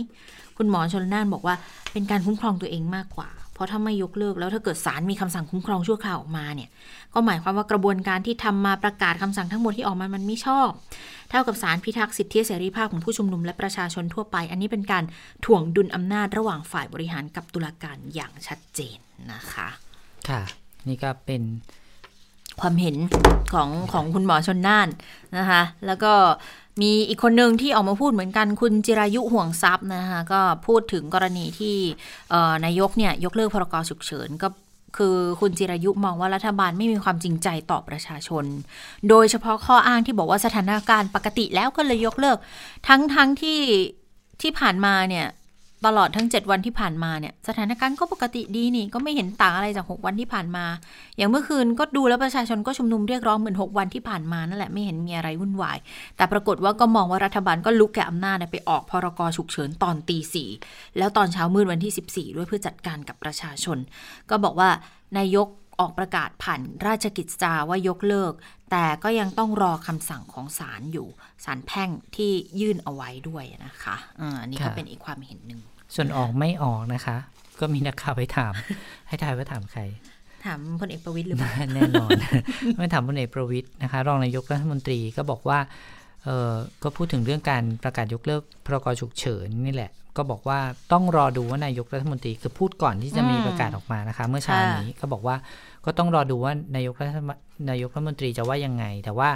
[0.56, 1.54] คุณหมอชนน่านบอกว่า
[1.92, 6.68] เป็นการคุ้มครองตัวเองมากกว่า เพราะถ้าไม่ยกเลิกแล้วถ้าเกิดศาลมีคำสั่งคุ้มครองชั่วคราวออกมาเนี่ย
[7.14, 10.68] ก็หมายความว่ากระบวนการที่ทำมาประกาศคำสั่งทั้งหมดที่ออกมามันไม่ชอบ
[11.30, 15.04] เท่ากับศาลพิทักษ์สิทธิเสรีภาพของผู้ชุมนุมและประชาชนทั่วไป อันนี้เป็นการ
[15.44, 18.98] ถ่วงดุลอำนาจระหว่างฝ่ายบริหารกับตุลาการอย่างชัดเจน
[19.32, 19.68] นะคะ
[20.28, 20.42] ค่ะ
[20.88, 21.42] นี่ก็เป็น
[22.60, 22.96] ความเห็น
[23.52, 24.88] ของของคุณหมอชนน่าน
[25.36, 26.12] นะคะ แล้วก็
[26.82, 31.76] มีอีกคนหนึ่งที่ออกมาพูดเหมือนกันคุณจิรายุห่วงทรัพย์นะคะก็พูดถึงกรณีที่
[32.64, 34.48] นายกเนี่ยยกเลิกพรกฉุกเฉินก็
[34.96, 38.44] คือคุณจิรายุมองว่ารัฐบาลไม่มีความจริงใจต่อประชาชน
[39.08, 42.38] โดยเฉพาะข้ออ้างที่บอกว่าสถานการณ์ปกติแล้วก็เลยยกเลิก
[42.88, 43.60] ทั้งทั้งที่
[44.42, 45.26] ที่ผ่านมาเนี่ย
[45.84, 50.64] ตลอดทั้ง 7 วันที่ผ่านมาเนี่ยสถานการณ์ก็ปกติดีนี่ก็ไม่เห็นต่างอะไรจาก 6 วันที่ผ่านมา
[51.16, 55.78] อย่างเมื่อคืนก็ดูแล้วประชาชนก็ชุมนุมเรียกร้องเหมือน6วันที่ผ่านมานั่นแหละไม่เห็นมีอะไรวุ่นวาย
[56.16, 60.48] แต่ปรากฏว่าก็มองว่ารัฐบาลก็ลุกแก่อำนาจไปออกพรกฉุกเฉินตอนตีสี่
[60.98, 63.78] แล้วตอนเช้ามืดวันที่ 14 ด้วยเพื่อจัดการกับประชาชน
[64.30, 64.68] ก็บอกว่า
[65.18, 65.48] นายก
[65.80, 68.32] ออกประกาศผ่านราชกิจจาว่ายกเลิก
[68.70, 71.08] แต่ก็ยังต้องรอคำสั่งของศาลอยู่
[71.44, 73.96] ศาลแพ่งที่ยื่นเอาไว้ด้วยนะคะ
[74.40, 75.60] อันนี้ก็เป็นอีกความเห็นหนึ่ง
[75.94, 77.16] ส่วนออกไม่ออกนะคะ
[77.60, 78.52] ก็มีนักข่าวไปถาม
[79.08, 79.82] ให้ทายว่าถามใคร
[80.44, 82.10] ถามพลเอกประวิตยหรือเปล่าแน่นอน
[82.76, 85.58] ไม่ถามพลเอกประวิตยนะคะ รองนายกรัฐมนตรีก็บอกว่า
[86.26, 90.58] เออก็พูดถึงเรื่องการประกาศยกเลิกพรกฉุกเฉินนี่แหละ ก็บอกว่า
[90.92, 95.36] ต้องรอดูว่านายกรัฐมนตรีคือพูดก่อนที่จะมีประกาศออกมานะคะ เมื่อเช้านี้ก็บอกว่า
[95.84, 97.18] ก็ต้องรอดูว่านายกรัฐ
[97.70, 99.30] นายกรัฐมนตรีจะว่ายังไง แต่ว่า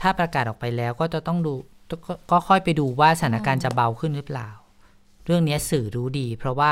[0.00, 1.52] ถ้าประกาศออกไปแล้วก็จะต้องดู
[2.30, 4.48] ก็ค่อยไปดูว่าสถานการณ์จะเบาขึ้นหรือเปล่า
[5.26, 6.70] เรื่องนี้สื่อรู้ดี เพราะว่า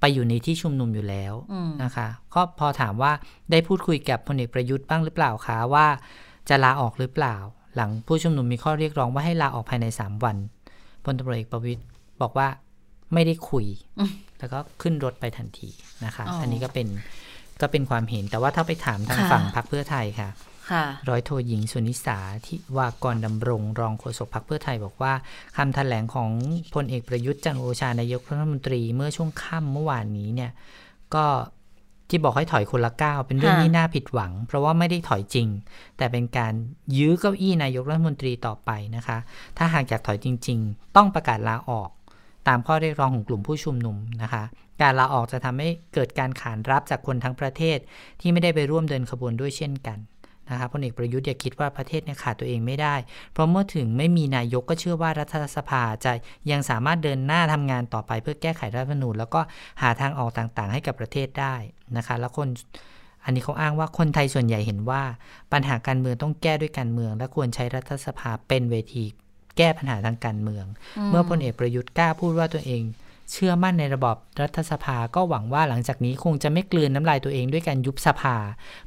[0.00, 1.34] ไปอยู่ในที่ชุมนุมอยู่แล้ว
[1.82, 3.12] นะคะก็พอถามว่า
[3.50, 5.86] ได้พูดคุยกับพลเอกประยุทธ์บ้างหรือเปล่าคะว่า
[6.48, 7.36] จะลาออกหรือเปล่า
[7.76, 10.36] หลังผู้ชุมนุมมีข้อเรียกร้องว่าให้ลาออกภายในสามวัน
[11.04, 11.82] พลตำรวจเอกประวิตย
[12.22, 12.48] บอกว่า
[13.14, 13.66] ไม่ได้คุย
[14.38, 15.68] แล้วก็ขึ้นรถไปทันที
[16.04, 16.88] นะคะ อันนี้ก็เป็น
[17.60, 20.30] ก็เป็นความเห็นแต่ว่าถ้าไปถามทางฝั่งพรรคเพื่อไทยค่ะ
[21.08, 25.12] ร้อยโทหญิงสุนิสาที่ว่ากรดำรงรองโฆษกพรรคเพื่อไทยบอกว่า
[25.56, 26.30] คำแถลงของ
[26.74, 30.50] พลเอกประยุทธ์จันโอชานายกรัฐมนตรีเมื่อช่วงค่ำเมื่อวานนี้เนี่ย
[31.14, 31.24] ก็
[32.08, 35.48] ที่บอกให้ถอยคนละก้าวเป็นเรื่องที่น่าผิดหวัง เพราะว่าไม่ได้ถอยจริง
[35.96, 36.52] แต่เป็นการ
[36.96, 39.18] ยื้อเก้าอี้นายกรัฐมนตรีต่อไปนะคะ
[39.58, 41.90] ถ้าหากอยากถอยจริง ๆ ต้องประกาศลาออก
[42.48, 44.44] ตามข้อเรียกร้องของกลุ่มผู้ชุมนุมนะคะ
[44.82, 47.78] การลาออกจะทำให้เกิดการขานรับจากคนทั้งประเทศ
[48.20, 49.98] ที่ไม่ได้ไปร่วมเดินขบวนด้วยเช่นกัน
[50.50, 52.94] นะครับพลเอกประยุทธ์อย่าคิดว่าประเทศเนี่ยขาดตัวเองไม่ได้
[53.32, 56.12] เพราะเมื่อถึงไม่มีนายกก็เชื่อว่ารัฐสภาจะ
[56.50, 59.40] ยังสามารถเดินหน้าทำงานต่อไปเพื่อแก้ไขรัฐธรรมนูญแล้วก็
[59.82, 61.54] หาทางออกต่างๆ ให้กับประเทศได้
[61.96, 62.48] นะคะแล้วคน
[63.24, 65.02] อันนี้เขาอ้างว่าคนไทยส่วนใหญ่เห็นว่า
[65.52, 69.04] ปัญหาการเมืองต้องแก้ด้วยการเมือง และควรใช้รัฐสภาเป็นเวที
[69.56, 70.64] แก้ปัญหาทางการเมือง
[71.10, 72.82] เมื่อพลเอกประยุทธ์กล้าพูดว่าตัวเอง
[73.32, 78.36] เชื่อมั่นในระบอบรัฐสภาก็หวังว่าหลังจากนี้คงจะไม่กลืนน้ำลายตัวเองด้วยการยุบสภา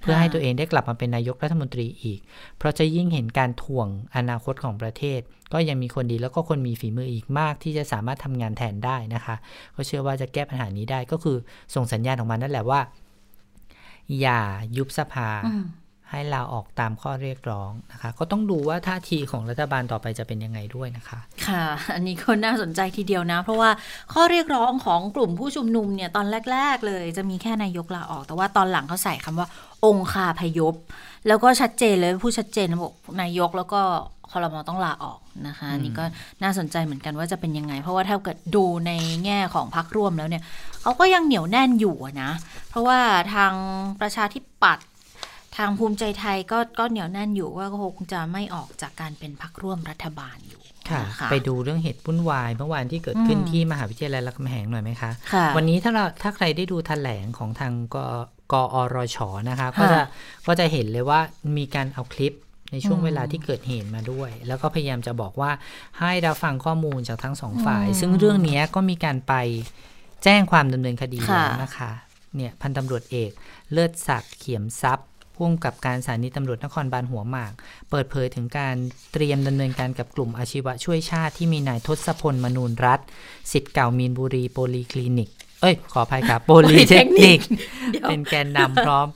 [0.02, 2.20] เพื่อให้ตัวเองได้กลับมาเป็นนายกรัฐมนตรีอีก
[2.58, 5.20] เพราะจะยิ่งเห็นการถ่วงอนาคตของประเทศ
[5.54, 9.36] ก็ยังมีคนดีแล้วก็คนมีฝีมืออีกมาก ที่จะสามารถทำงานแทนได้นะคะ
[9.76, 11.38] ก็เชื่อว่าจะแก้ปัญหานี้ได้ก็คือ
[11.76, 12.82] ส่งสัญญาณออกมานั่นแหละว่า
[14.20, 14.40] อย่า
[14.78, 15.30] ยุบสภา
[16.12, 23.70] ให้ลาออกตามข้อเรียกร้องนะคะ ก็ต้องดูว่าท่าทีของรัฐบาลต่อไปจะเป็นยังไงด้วยนะคะ ค่ะ อันนี้ก็น่าสนใจทีเดียวนะ เพราะว่า
[24.14, 29.48] ข้อเรียกร้องของกลุ่มผู้ชุมนุมเนี่ยตอนแรก ๆ เลยจะมีแค่นายกลาออก แต่ว่าตอนหลังเขาใส่คำว่า
[29.86, 30.74] องคาพยพ
[31.28, 33.82] แล้วก็ชัดเจนเลยผู้ชัดเจนบอกนายกแล้วก็
[34.32, 36.04] คอรมอต้องลาออกนะคะนี่ก็
[36.44, 38.92] น่าสนใจเหมือนกันว่าจะเป็นยังไง เพราะว่าถ้าเกิดดูใน
[39.26, 40.44] แง่ของพักร่วมแล้วเนี่ย
[40.82, 42.32] เขาก็ยังเหนียวแน่นอยู่นะ
[42.70, 43.00] เพราะว่า
[43.34, 43.54] ทาง
[44.02, 44.86] ประชาธิปัตย์
[45.60, 57.98] ทางภูมิใจไทยก็ก็เหนียวแน่นอยู่ว่าก็คงจะไม่ออกจากการเป็นพักร่วมรัฐบาลอยู่ค่ะ ไปดูเรื่องเหตุวุ่นวายเมื่อวานที่เกิดขึ้นที่มหาวิทยาลัยรามคำแหงหน่อยไหมคะคะ วันนี้ถ้าเราถ้าใครได้ดูแถลงของทางก
[58.54, 59.18] กอรช
[59.50, 60.00] นะคะ ก็จะ
[60.48, 61.20] ก็จะเห็นเลยว่า
[61.58, 62.34] มีการเอาคลิป
[62.72, 65.52] ในช่วงเวลาที่เกิดเหตุมาด้วย แล้วก็พยายามจะบอกว่า
[66.00, 69.34] ให้เราฟังข้อมูลจากทั้งสองฝ่าย ซึ่งเรื่องนี้ก็มีการไป
[70.24, 71.92] แจ้งความดำเนินคดีแล้วนะคะ
[72.36, 73.32] เนี่ยพันตำรวจเอก
[73.72, 75.09] เลิศศักดิ์เขียมทรัพย์
[75.40, 77.54] พุ่มกับการสถานีตำรวจนครบาลหัวหมาก
[77.90, 78.76] เปิดเผยถึงการ
[79.14, 83.00] เตรียมดำเนินการกับกลุ่มอาชีวะช่วยชาติที่มีนายทศพลมนูนรัฐ
[83.52, 85.30] สิทธิ์เก่ามีนบุรีโปลีคลินิก
[85.62, 87.40] เอ้ย ขออภัยครับโปลีเทคนิค
[88.08, 89.08] เป็นแกนนำพร้อม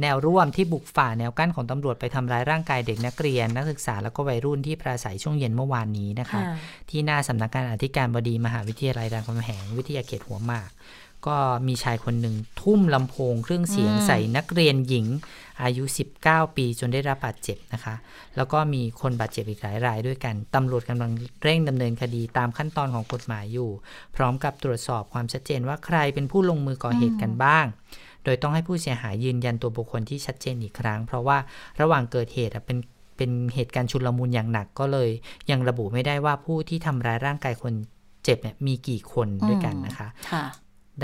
[0.00, 6.40] แนวร่วมที่บุกฝ่าแนวกั้นของตำรวจไปทำร้ายร่างกายเด็กนักเรียน นักศึกษาแล้วก็วัยรุ่นที่ปราศัยช่วงเย็นเมื่อวานนี้นะคะ
[6.90, 10.70] ที่หน้าสำนักงานอธิการบดีมหาวิทยาลัยรามคำแหงวิทยาเขตหัวหมาก
[11.26, 15.06] ก็มีชายคนหนึ่งทุ่มลำโพงเครื่องเสียงใส่นักเรียนหญิง
[15.62, 15.84] อายุ
[16.20, 17.94] 19 ปีจนได้รับบาดเจ็บนะคะ
[18.36, 21.10] แล้วก็มีคนบาดเจ็บอีกหลายรายด้วยกันตำรวจกำลัง
[21.42, 23.70] เร่งดำเนินคดีตามขั้นตอนของกฎหมายอยู่
[24.16, 27.66] พร้อมกับตรวจสอบความชัดเจนว่าใครเป็นผู้ลงมือก่อเหตุกันบ้าง
[28.24, 31.38] โดยต้องให้ผู้เสียหายยืนยันตัวบุคคลที่ชัดเจนอีกครั้ง เพราะว่า
[31.80, 32.78] ระหว่างเกิดเหตุเป็น
[33.16, 35.10] เป็นเหตุการณ์ชุลมุนอย่างหนักก็เลย
[35.50, 37.74] ยังระบุไม่ได้ว่าผู้ที่ทำร้ายร่างกายคน
[38.24, 40.08] เจ็บเนี่ยมีกี่คนด้วยกันนะคะ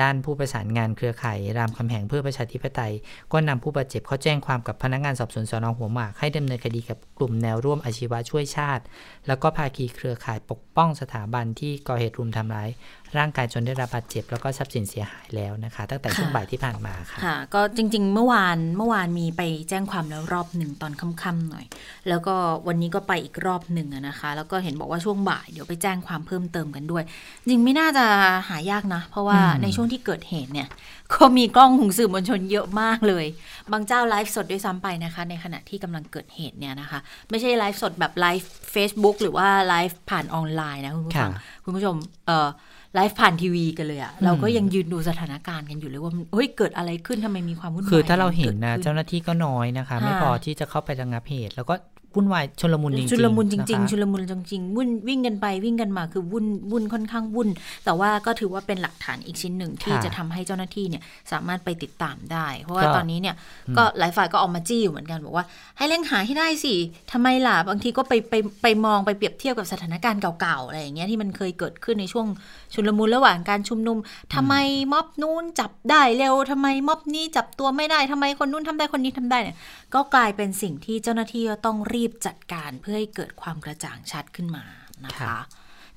[0.00, 2.92] ด้านผู้ประสานงานเครือข่ายรามคำแหงเพื่อประชาธิปไตย
[3.32, 8.82] ก็นำผู้บาดเจ็บเขาแจ้งความกับพนักงานสอบสวนสนหัวหมากให้ดำเนินคดีกับกลุ่มแนวร่วมอาชีวะช่วยชาติ
[9.26, 12.68] แล้วก็ภาคีเครือข่ายปกป้องสถาบันที่ก่อเหตุรุมทำร้าย
[13.18, 21.64] ร่างกายจนได้รับบาดเจ็บ แล้วก็ทรัพย์สินเสียหายแล้วนะคะ ตั้งแต่ช่วงบ่ายที่ผ่านมาค่ะค่ะ ก็จริง ๆ เมื่อวานเมื่อวานมีไปแจ้งความแล้วรอบหนึ่งตอนค่ำๆหน่อย
[22.08, 22.34] แล้วก็
[22.66, 27.04] วันนี้ก็ไปอีกรอบหนึ่งอะนะคะ แล้วก็เห็นบอกว่าช่วงบ่ายเดี๋ยวไปแจ้งความเพิ่มเติมกันด้วย
[27.48, 28.04] จริงไม่น่าจะ
[28.48, 30.68] หายากนะ เพราะว่าอืมในช่วงที่เกิดเหตุเนี่ย
[31.14, 33.26] ก็มีกล้องของสื่อมวลชนเยอะมากเลย
[33.72, 36.98] บางเจ้าไลฟ์สดด้วยซ้ำไปนะคะ ในขณะที่กำลังเกิดเหตุเนี่ยนะคะ
[37.30, 42.48] ไม่ใช่ไลฟ์สดแบบไลฟ์ Facebook หรือว่าไลฟ์ผ่านออนไลน์นะคุณผู้ฟังค่ะคุณผู้ชมเอ่อ
[42.94, 51.74] ไลฟ์ผ่านทีวีกันเลยอะเราก็ยังยืนดูสถานการณ์กันอยู่เลยว่ามันเฮ้ยเกิดอะไรขึ้นทำไมมีความวุ่นวายคือถ้าเราเห็นนะกิดขึ้เจ้าหน้าที่ก็น้อยนะคะค่ะไม่พอที่จะเข้าไประงับเหตุ แล้วก็
[52.14, 57.48] วุ่นวายชลมุนจริงๆชุลมุนจริงนะคะๆชุลมุนจริงๆวุ่นวิ่งกันไปวิ่งกันมาคือวุ่นวุ่นค่อนข้างวุ่น
[57.84, 63.34] แต่ว่าก็ถือว่าเป็นหลักฐานอีกชิ้นหนึ่งที่ค่ะจะทำให้เจ้าหน้าที่เนี่ยสามารถไปติดตามได้ เพราะว่าก็ตอนนี้เนี่ย
[63.76, 66.74] ก็หลายฝ่ายก็ออกมาจี้อยู่เหมือนกันบอกว่า ให้เร่งหาให้ได้สิ
[67.12, 72.26] ทำไมล่ะบางทีก็ไปไปไปมองไปเปรียบเทียบกับสถานการณ์เก่าๆอะไรอย่างเงี้ยที่มันเคยเกิดขึ้นในช่วง
[72.74, 73.98] ชุลมุนระหว่างการชุมนุม
[74.34, 74.54] ทำไม
[74.92, 79.56] ม็อบนู้นจับได้เร็วทำไมม็อบนี้จับตัวไม่ได้ทำไมคนนู้นทำได้คนนี้ทำได้เนี่ย
[79.94, 84.64] ก็กลายเป็นสิ่งที่เจ้าหน้าที่ก็ต้องรีบจัดการเพื่อให้เกิดความกระจ่างชัดขึ้นมา
[85.04, 85.38] นะคะค่ะ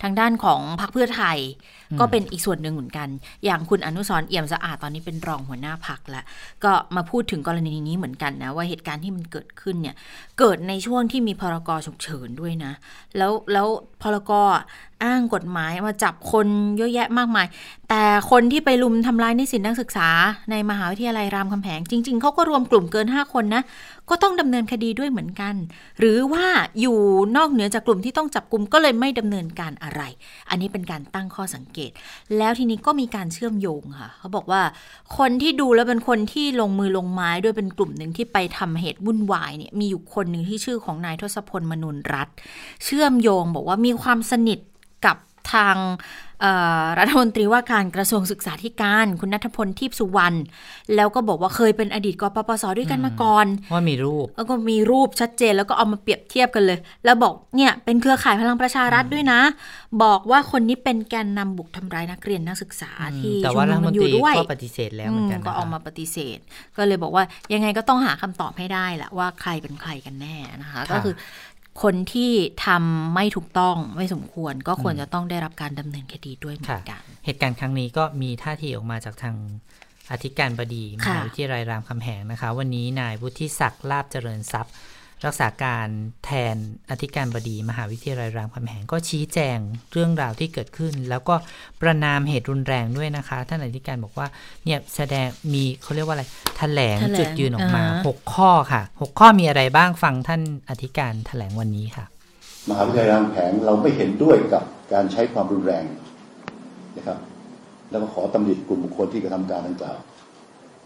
[0.02, 1.38] ทางด้านของพรรคเพื่อไทย
[2.00, 3.08] ก็เป็นอีกส่วนหนึ่งเหมือนกัน
[3.46, 6.24] อย่างคุณอนุสรเอี่ยมสะอาดตอนนี้เป็นรองหัวหน้าพักแล้ว
[6.64, 9.96] ก็มาพูดถึงกรณีนี้เหมือนกันนะว่าเหตุการณ์ที่มันเกิดขึ้นเนี่ย
[10.40, 12.74] เกิดในช่วงที่มีพรกฉุกเฉินด้วยนะ
[13.18, 13.68] แล้วแล้ว
[14.02, 14.32] พรก
[15.06, 17.48] อ้างกฎหมายมาจับคนเยอะแยะมากมาย
[17.90, 20.10] แต่คนที่ไปลุมทำร้ายนิสิตนักศึกษา
[20.52, 23.64] ในมหาวิทยาลัยรามคำแหงจริง ๆเขาก็รวมกลุ่มเกิน 5 คนนะ
[24.10, 25.56] ก็ต้องดำเนินคดีด้วยเหมือนกัน
[26.00, 26.46] หรือว่า
[26.82, 26.98] อยู่
[27.38, 30.02] นอกเหนือจากกลุ่มที่ต้องจับกลุ่มก็เลยไม่ดำเนินการอะไร
[30.50, 31.81] อันนี้เป็นการตั้งข้อสังเกต
[32.38, 34.62] แล้วทีนี้ก็มีการเชื่อมโยงค่ะ เขาบอกว่า
[35.18, 42.36] คนที่ดูแล้วเป็นคนที่ลงมือลงไม้ด้วยเป็นกลุ่มหนึ่งที่ไปทำเหตุวุ่นวายเนี่ยมีอยู่คนหนึ่งที่ชื่อของนายทศพลมนุนรัตน์
[42.84, 44.60] เชื่อมโยงบอกว่ามีความสนิท
[45.06, 45.18] กับ
[45.54, 45.76] ทาง
[47.00, 50.38] รัฐมนตรีว่าการกระทรวงศึกษาธิการคุณนัทพลทิพย์สุวรรณ
[50.96, 59.40] แล้วก็บอกว่าเคยเป็นอดีตกปปสด้วยกันมาก่อน ว่ามีรูป แล้วก็มีรูปชัดเจนแล้วก็เอามาเปรียบเทียบกันเลย แล้วบอกเนี่ยเป็นเครือข่ายพลังประชารัฐด้วยนะ
[60.04, 66.40] บอกว่าคนนี้เป็นแกนนำบุกทำร้ายนักเรียนนักศึกษาที่แต่ชุว่ามรันุฐมมกันนอตรียู่ด้วยก็ปฏิเสธแล้วเหมือนกันอืมก็นะคะออกมาปฏิเสธ
[66.78, 67.24] ก็เลยบอกว่า
[67.54, 71.14] ยังไงก็ต้องหาคำตอบให้ได้แหละว่าใครเป็นใครกันแน่นะคะค่ะก็คือ
[71.82, 72.32] คนที่
[72.66, 79.36] ทำไม่ถูกต้องไม่สมควร ก็ควรจะต้องได้รับการดำเนินคดีด้วยเหมือนกัน เหตุการณ์ครั้งนี้ก็มีท่าทีออกมาจากทาง
[80.12, 84.74] อธิการบดีมค่ะหาวิทยาลัยรามคำแหงนะคะ วันนี้นายวุฒิศักดิ์ลาบเจริญทรัพย์
[85.26, 85.88] รักษาการ
[86.26, 86.56] แทน
[86.90, 89.58] อธิการบดีมหาวิทยาลัยรามคำแหงก็ชี้แจง
[89.92, 91.36] เรื่องราวที่เกิดขึ้น แล้วก็
[91.82, 94.28] ประนามเหตุรุนแรงด้วยนะคะ ท่านอธิการบอกว่า
[94.66, 96.24] เนี่ยแสดงมีเขาเรียกว่าอะไร
[96.58, 102.06] แถลงแถลงจุดยืนออกมาอ่าฮะหกข้อค่ะหกข้อมีอะไรบ้างฟังท่านอธิการแถลงวันนี้ค่ะ
[102.70, 105.86] มหาวิทยาลัยรามคำแหงเราไม่เห็นด้วยกับการใช้ความรุนแรง
[106.98, 107.18] นะครับ
[107.90, 109.98] แล้วก็ขอตำหนิกลุ่มบุคคลที่กระทำการดังกล่าว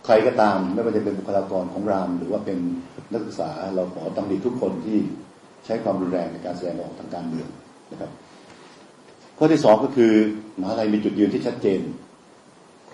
[0.06, 2.60] ใครก็ตามไม่ว่าจะเป็นบุคลากรของราม หรือว่าเป็น
[3.12, 4.98] นักศึกษาเราขอตำหนิทุกคนที่
[5.66, 7.48] ใช้ความรุนแรงในการแสดงออกทางการเมือง
[7.92, 8.12] นะครับ
[9.38, 10.14] ข้อที่สองก็คือ
[10.60, 11.82] มหาวิทยาลัยมีจุดยืนที่ชัดเจน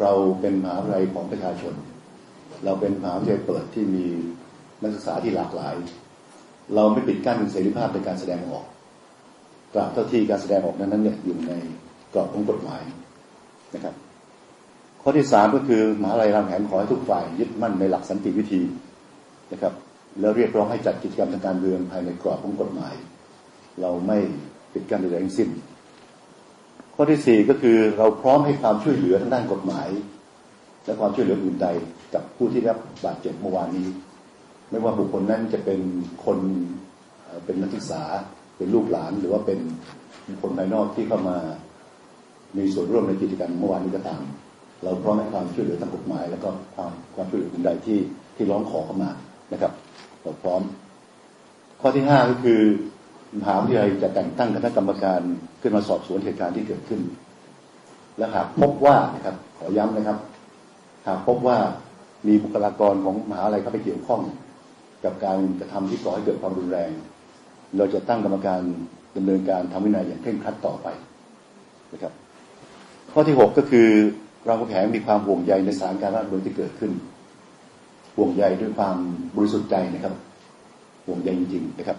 [0.02, 1.74] เราเป็นมหาวิทยาลัยของประชาชน
[2.66, 4.06] เราเป็นมหาวิทยาลัยเปิดที่มี
[4.82, 5.76] นักศึกษาที่หลากหลาย
[6.76, 8.66] เราไม่ปิดกั้นเสรีภาพในการแสดงออก
[9.74, 11.54] ตราบเท่าที่การแสดงออกนั้นเนี่ยอยู่ใน
[12.14, 12.84] กรอบของกฎหมาย
[13.76, 13.96] นะครับ
[15.02, 18.62] ข้อที่สามก็คือมหาลัยรามคำแหงขอให้ทุกฝ่ายยึดมั่นในหลักสันติวิธี
[19.52, 19.74] นะครับ
[20.20, 22.96] แล้วเรียกร้องให้จัดกิจกรรมทางการเมืองภายในกรอบของกฎหมาย
[23.82, 24.18] เราไม่
[24.74, 25.50] ปิดกั้นใดๆทั้งสิ้น
[26.96, 29.90] ข้อที่สี่ก็คือเราพร้อมให้ความช่วยเหลือทางด้านกฎหมาย
[30.86, 31.68] และความช่วยเหลืออื่นใด
[32.14, 33.88] กับผู้ที่ได้รับบาดเจ็บเมื่อวานนี้
[34.70, 35.80] ไม่ว่าบุคคลนั้นจะเป็น
[36.26, 36.40] คน
[37.46, 38.04] เป็นนักศึกษา
[38.58, 39.60] เป็นลูกหลานหรือว่าเป็น
[40.28, 41.38] คคลภายนอกที่เข้ามา
[42.58, 44.22] มีส่วนร่วมในกิจกรรมเมื่อวานนี้ก็ตาม
[44.84, 48.00] เราพร้อมให้ความช่วยเหลือทางกฎหมาย แล้วก็ความความช่วยเหลืออื่นใดที่
[48.36, 49.10] ที่ร้องขอเข้ามา
[49.54, 49.72] นะครับ
[50.22, 50.62] เราพร้อม
[51.82, 52.60] ข้อที่ห้าก็คือ
[53.40, 55.22] มหาวิทยาลัยจะแต่งตั้งคณะกรรมการ
[55.62, 57.02] ขึ้นมาสอบสวนเหตุการณ์ที่เกิดขึ้น
[58.18, 60.18] และหากพบว่านะครับ ขอย้ำนะครับ
[61.08, 61.58] หากพบว่า
[62.28, 64.22] มีบุคลากรของมหาวิทยาลัยเข้าไปเกี่ยวข้อง
[65.04, 66.92] กับการกระทำที่ก่อให้เกิดความรุนแรง
[67.78, 68.62] เราจะตั้งกรรมการ
[69.16, 70.88] ดำเนินการทำวินัยอย่างเคร่งครัดต่อไป
[71.94, 72.14] นะครับ
[73.12, 73.90] ข้อที่หกก็คือ
[74.48, 76.92] เราก็แผงมีความห่วงใยในสถานการณ์รัฐเมืองที่เกิดขึ้น
[78.16, 78.98] ห่วงใยด้วยความ
[79.36, 80.14] บริสุทธิ์ใจนะครับ
[81.06, 81.98] ห่วงใยจริงๆนะครับ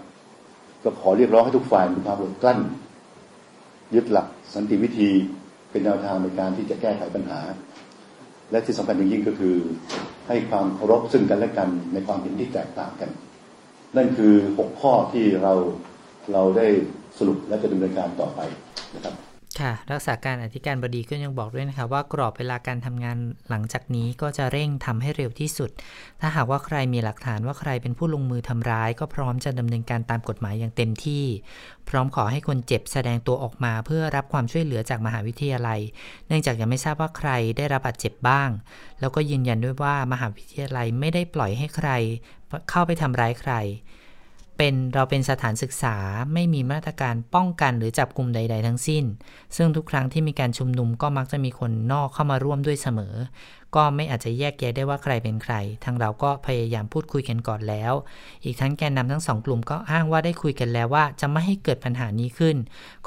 [0.85, 2.59] ก็ขอเรียกร้องให้ทุกฝ่ายมีความอดกลั้น
[3.95, 5.11] ยึดหลักสันติวิธี
[5.71, 7.41] เป็นแนวทางในการที่จะแก้ไขปัญหา
[8.51, 9.57] และที่สำคัญยิ่งก็คือ
[10.29, 13.11] ให้ความเคารพซึ่งกันและกันในความเห็นที่แตกต่างกัน
[13.97, 15.53] นั่นคือหกข้อที่เรา
[16.33, 16.67] เราได้
[17.19, 18.41] สรุปและจะดำเนินการต่อไป
[18.95, 23.17] นะครับ ค่ะรักษาการอธิการบดีก็ยังบอกด้วยนะคะว่ากรอบเวลาการทำงาน
[23.51, 25.71] หลังจากนี้ก็จะเร่งทำให้เร็วที่สุด
[26.21, 31.25] ถ้าหากว่าใครมีหลักฐานว่าใครเป็นผู้ลงมือทำร้าย ก็พร้อมจะดำเนินการตามกฎหมายอย่างเต็มที่
[31.89, 35.81] พร้อมขอให้คนเจ็บแสดงตัวออกมาเพื่อรับความช่วยเหลือจากมหาวิทยาลัย
[36.27, 38.51] เนื่องจากยังไม่ทราบว่าใครได้รับบาดเจ็บบ้าง
[39.01, 41.91] แล้วก็ยืนยันด้วยว่ามหาวิทยาลัยไม่ได้ปล่อยให้ใคร
[42.71, 43.55] เข้าไปทำร้ายใคร
[44.59, 45.97] เป็นเราเป็นสถานศึกษา
[46.33, 49.05] ไม่มีมาตรการป้องกันหรือจับกลุ่มใด ๆ ทั้งสิ้น
[49.57, 53.15] ซึ่งทุกครั้งที่มีการชุมนุมก็มักจะมีคนนอกเข้ามาร่วมด้วยเสมอ
[53.75, 57.93] ก็ไม่อาจจะแยกแยะได้ว่าใครเป็นใคร ทางเราก็พยายามพูดคุยกันก่อนแล้ว
[58.45, 62.57] อีกทั้งแกนนำทั้งสองกลุ่มก็อ้างว่าได้คุยกันแล้วว่า จะไม่ให้เกิดปัญหานี้ขึ้น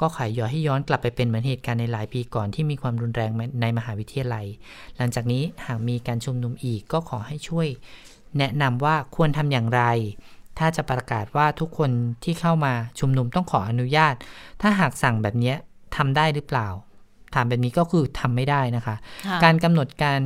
[0.00, 3.30] ก็ขายย้อให้ย้อนกลับไปเป็นเหมือนเหตุการณ์ในหลายปีก่อนที่มีความรุนแรง
[3.60, 4.46] ในมหาวิทยาลัย
[4.96, 7.68] หลังจากนี้หากมีการชุมนุมอีกก็ขอให้ช่วย
[8.38, 9.82] แนะนำว่าควรทำอย่างไร
[10.58, 11.90] ถ้าจะประกาศว่าทุกคน
[12.24, 14.14] ที่เข้ามาชุมนุมต้องขออนุญาต
[14.62, 15.54] ถ้าหากสั่งแบบนี้
[15.96, 16.68] ทำได้หรือเปล่า
[17.34, 20.20] ถามแบบนี้ก็คือทำไม่ได้นะคะค่ะการกำหนดการ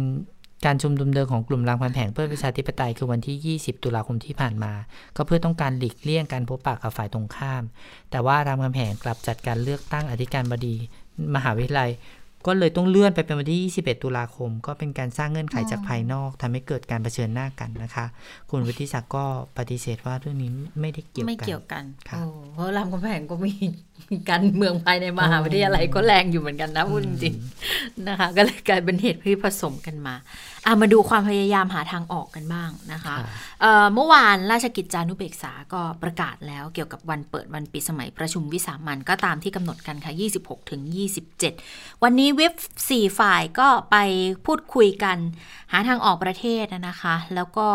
[0.67, 4.73] การชุมนุมเดิมของกลุ่มรามคำแหงเพื่อประชาธิปไตยคือวันที่ 20 ตุลาคมที่ผ่านมา
[5.17, 7.63] ก็เพื่อต้องการหลีกเลี่ยงการพบปะกับฝ่ายตรงข้าม
[8.11, 10.75] แต่ว่ารามคำแหงกลับจัดการเลือกตั้งอธิการบดี
[11.35, 11.91] มหาวิทยาลัย
[12.47, 18.07] ก็เลยต้องเลื่อนไปเป็นวันที่ 21 ตุลาคม ก็เป็นการสร้างเงื่อนไขจากภายนอกทำให้เกิดการเผชิญหน้ากันนะคะ
[18.51, 19.25] คุณวุฒิศักดิ์ก็
[19.59, 20.51] ปฏิเสธว่าเรื่องนี้
[20.81, 23.90] ไม่ได้เกี่ยวกันไม่เกี่ยวกันค่ะโอ้เพราะรามคำแหงก็มีมี
[24.31, 30.15] การเมืองภายในมหาวิทยาลัยก็แรงอยู่เหมือนกันนะพูดจริงๆนะคะ ก็เลยกลายเป็นเหตุที่ผสมกันมา
[30.67, 33.17] อะมาดูความพยายามหาทางออกกันบ้างนะคะค่ะ
[33.61, 40.81] เอ่อเมื่อวานราชกิจจานุเบกษาก็ประกาศแล้วเกี่ยวกับวันเปิดวันปิดสมัยประชุมวิสามันก็ตามที่กำหนดกันค่ะ 26 ถึง
[41.43, 42.53] 27 วันนี้วิป
[42.87, 43.97] 4ฝ่ายก็ไป
[44.47, 45.17] พูดคุยกัน
[45.73, 47.67] หาทางออกประเทศนะคะ แล้วก็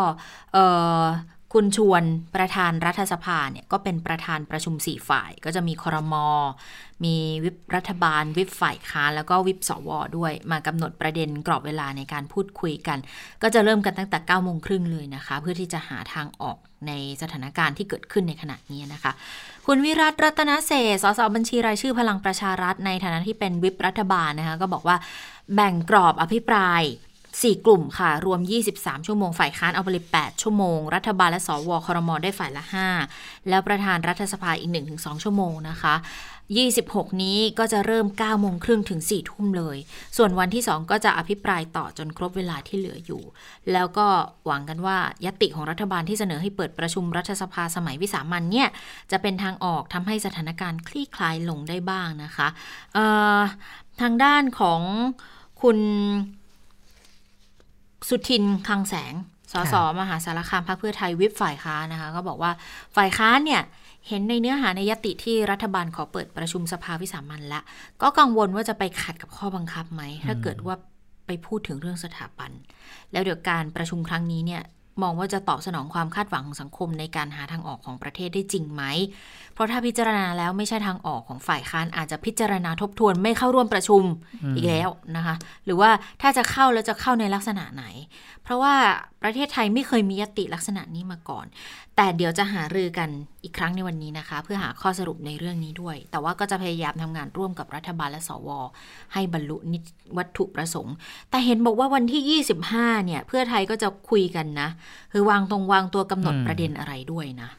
[0.53, 0.65] เอ่
[0.99, 1.01] อ
[1.57, 2.03] คุณชวน
[2.35, 6.27] ประธานรัฐสภาเนี่ยก็เป็นประธานประชุม4ฝ่าย ก็จะมีคอรมอ
[7.05, 12.97] มีวิปรัฐบาล วิปฝ่ายค้านแล้วก็วิปสวด้วย มากำหนดประเด็นกรอบเวลาในการพูดคุยกัน
[13.41, 16.91] ก็จะเริ่มกันตั้งแต่9ก้าโมงครึ่งเลยนะคะ เพื่อที่จะหาทางออกใน
[17.21, 19.11] สถานการณ์ที่เกิดขึ้นในขณะนี้นะคะ
[19.67, 24.97] คุณวิรัตรัตนเศรษฐ์สสบัญชีรายชื่อพลังประชารัฐในฐานะที่เป็นวิปรัฐบาลนะคะก็บอกว่า
[25.55, 26.83] แบ่งกรอบอภิปราย
[27.41, 28.39] 4 กลุ่มค่ะ รวม
[28.73, 32.63] 23 ชั่วโมง ฝ่ายค้านเอาไปเลย8ชั่วโมง รัฐบาลและสวครมได้ฝ่ายละ
[33.07, 35.95] 5 แล้วประธานรัฐสภาอีก 1-2 ชั่วโมงนะคะ
[36.59, 39.77] 26 นี้ก็จะเริ่ม9โมงครึ่งถึง4ทุ่มเลย
[40.17, 43.23] ส่วนวันที่ 2 ก็จะอภิปรายต่อจนครบเวลาที่เหลืออยู่
[43.71, 44.07] แล้วก็
[44.45, 48.67] หวังกันว่ายติของรัฐบาลที่เสนอให้เปิดประชุมรัฐสภาสมัยวิสามันเนี่ย
[49.11, 52.47] จะเป็นทางออกทำให้สถานการณ์คลี่คลายลงได้บ้างนะคะ
[54.01, 54.81] ทางด้านของ
[55.61, 55.77] คุณ
[58.09, 59.13] สุทินคลังแสง
[59.51, 62.51] สสมหาสารคามพรรคเพื่อไทยวิปฝ่ายค้านนะคะก็บอกว่า
[62.95, 63.61] ฝ่ายค้านเนี่ย
[64.07, 67.61] เห็นในเนื้อหาในยติที่รัฐบาลขอเปิดประชุมสภาวิสามันละ
[68.01, 70.75] ก็กังวลว่าจะไปขัดกับข้อบังคับไหม ถ้าเกิดว่า
[71.25, 72.51] ไปพูดถึงเรื่องสถาบัน
[73.11, 74.61] แล้วเดี๋ยวการประชุมครั้งนี้เนี่ย
[75.01, 78.83] มองว่าจะตอบสนองความคาดหวังของสังคมในการหาทางออกของประเทศได้จริงไหม
[79.53, 84.03] เพราะถ้าพิจารณาแล้วไม่ใช่ทางออกของฝ่ายค้านอาจจะพิจารณาทบทวนไม่เข้าร่วมประชุม
[84.55, 85.89] อีกแล้วนะคะ หรือว่า
[86.21, 87.85] ถ้าจะเข้าแล้วจะเข้าในลักษณะไหน
[88.45, 88.75] เพราะว่า
[89.23, 91.45] ประเทศไทยไม่เคยมียติลักษณะนี้มาก่อน
[91.95, 93.09] แต่เดี๋ยวจะหารือกัน
[93.43, 98.49] อีกครั้งในวันนี้นะคะ เพื่อหาข้อสรุปในเรื่องนี้ด้วย แต่ว่าก็จะพยายามทำงานร่วมกับรัฐบาลและสว
[99.13, 99.79] ให้บรรลุนิ
[100.17, 100.95] วัตถุประสงค์
[101.29, 104.69] แต่เห็นบอกว่าวันที่ 25 เนี่ย เพื่อไทยก็จะคุยกันนะ
[105.11, 107.49] คือวางตรงวางตัวกำหนดประเด็นอะไรด้วยนะ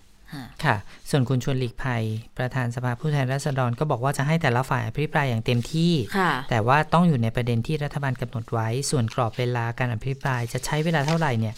[0.64, 0.76] ค่ะ
[1.10, 2.02] ส่วนคุณชวนหลีกภัย
[2.38, 11.54] ประธานสภาผู้แทนราษฎรก็บอกว่าจะให้แต่ละฝ่ายอภิปรายอย่างเต็มที่ค่ะแต่ว่าต้องอยู่ในประเด็นที่รัฐบาลกำหนดไว้ ส่วนกรอบเวลาการอภิปรายจะใช้เวลาเท่าไหร่เนี่ย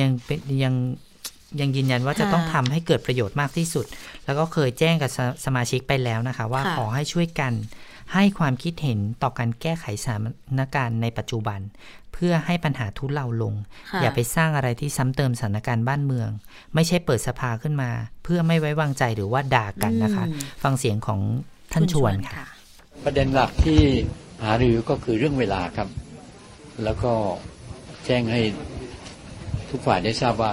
[0.00, 0.74] ยังเป็นยัง
[1.60, 3.86] ยังยืนยันว่าจะค่ะต้องทำให้เกิดประโยชน์มากที่สุด
[4.24, 7.52] แล้วก็เคยแจ้งกับสสมาชิกไปแล้วนะคะ ว่าค่ะขอให้ช่วยกัน
[8.14, 10.16] ให้ความคิดเห็นต่อการแก้ไขสถา
[10.60, 11.60] นการณ์ในปัจจุบัน
[12.12, 13.54] เพื่อให้ปัญหาทุเลาลง
[13.90, 16.28] ค่ะอย่าไปสร้างอะไรที่ซ้ำเติมสถานการณ์บ้านเมือง
[16.74, 17.90] ไม่ใช่เปิดสภาขึ้นมา
[18.24, 21.20] เพื่อไม่ไว้วางใจหรือว่าด่ากันนะคะอืมฟังเสียงของ
[21.72, 22.46] ท่านชวนค่ะ
[23.04, 23.80] ประเด็นหลักที่
[24.44, 25.88] หารือก็คือเรื่องเวลาครับ
[26.84, 27.12] แล้วก็
[28.06, 28.40] แจ้งให้
[29.70, 30.52] ทุกฝ่ายได้ทราบว่า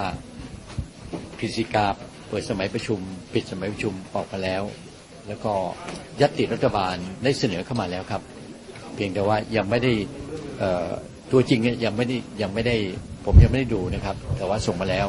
[1.38, 1.86] กฤษฎีกา
[2.28, 2.98] เปิดสมัยประชุม
[3.34, 4.62] ปิดสมัยประชุมออกมาแล้ว
[5.28, 5.52] แล้วก็
[6.20, 8.22] ยัตติรัฐบาลได้เสนอเข้ามาแล้วครับ
[8.94, 9.92] เพียงแต่ว่ายังไม่ได้
[10.58, 10.90] เอ่อ
[11.32, 12.76] ตัวจริงเนี่ยยังไม่ได้ยังไม่ได้
[13.24, 15.06] ผมยังไม่ได้ดูนะครับ แต่ว่าส่งมาแล้ว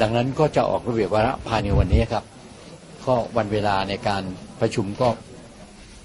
[0.00, 2.24] ดังนั้นก็จะออกระเบียบวาระภายในวันนี้ครับ
[3.06, 4.22] ก็วันเวลาในการ
[4.60, 5.08] ประชุมก็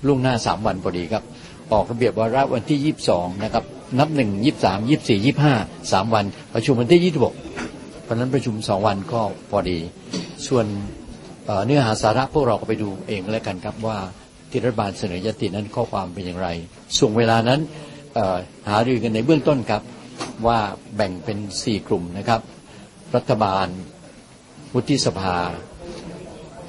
[0.08, 1.24] ล่วงหน้าสามวันพอดีครับ
[1.74, 3.64] ออกระเบียบวาระวันที่22นะครับ
[4.00, 5.54] นับหนึ่งยี่สามยี่สี่ยี่ห้า
[5.92, 7.36] สามวัน ประชุมวันที่ยี่สิบหก
[8.04, 9.78] เพราะนั้นประชุมสองวันก็พอดี
[10.48, 10.66] ส่วน
[11.66, 13.98] เนื้อหาสาระพวกเราก็ไปดูเองแล้วกันครับว่า
[14.50, 16.48] ที่รัฐบาลเสนอยตินั้นข้อความเป็นอย่างไร
[16.98, 17.60] ส่วนเวลานั้น
[18.70, 19.82] หารือกันในเบื้องต้นครับ
[20.48, 20.60] ว่า
[20.96, 22.42] แบ่งเป็นสี่กลุ่มนะครับ
[23.16, 23.68] รัฐบาล
[24.74, 25.38] วุฒิสภา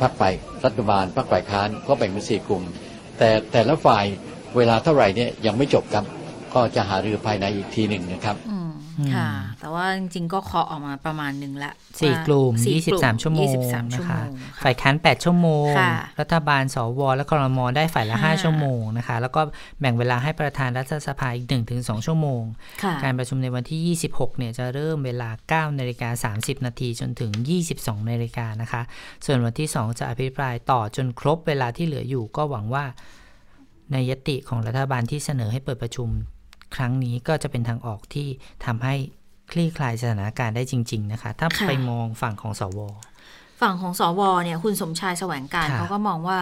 [0.01, 0.35] พรรคฝ่าย
[0.65, 2.63] รัฐบาลพรรคฝ่ายค้านก็แบ่งเป็นสี่กลุ่ม
[3.19, 4.05] แต่แต่ละฝ่าย
[4.57, 6.05] เวลาเท่าไหร่เนี่ยยังไม่จบครับ
[6.55, 8.37] ก็จะหารือภายในอีกทีหนึ่งนะครับ
[9.15, 9.29] ค่ะ
[9.61, 14.21] แต่ว่าจริงๆ ก็เคาะออกมาประมาณหนึ่งละสี่ว่ากลุ่มสี่23 ชั่วโมง23ชั่นะวโมคะงค่ะ
[14.65, 19.41] ฝ่ายค้าน 8 ชั่วโมงค่ะรัฐบาล สว และครมได้ฝ่ายละค่ะ5 ชั่วโมงนะคะ แล้วก็
[19.81, 22.43] แบ่งเวลาให้ประธานรัฐสภาอีก 1-2 ชั่วโมง
[22.83, 27.33] ค่ะการประชุมในวันที่ 26 เนี่ยจะเริ่มเวลา 9 นาฬิกา 30 นาทีจนถึง
[27.71, 28.83] 22 นาฬิกานะคะ
[29.25, 32.85] ส่วนวันที่ 2 จะอภิปรายต่อจนครบเวลาที่เหลืออยู่ก็หวังว่า
[33.93, 36.09] ในยติของรัฐบาลที่เสนอให้เปิดประชุม
[36.75, 38.29] ครั้งนี้ก็จะเป็นทางออกที่
[38.65, 38.95] ทำให้
[39.51, 42.81] คลี่คลายสถานการณ์ได้จริง ๆ นะคะ ถ้าค่ะไปมองฝั่งของสว
[43.61, 46.39] ฝั่งของสวเนี่ยคุณสมชายแสวงการค่ะเขาก็มองว่า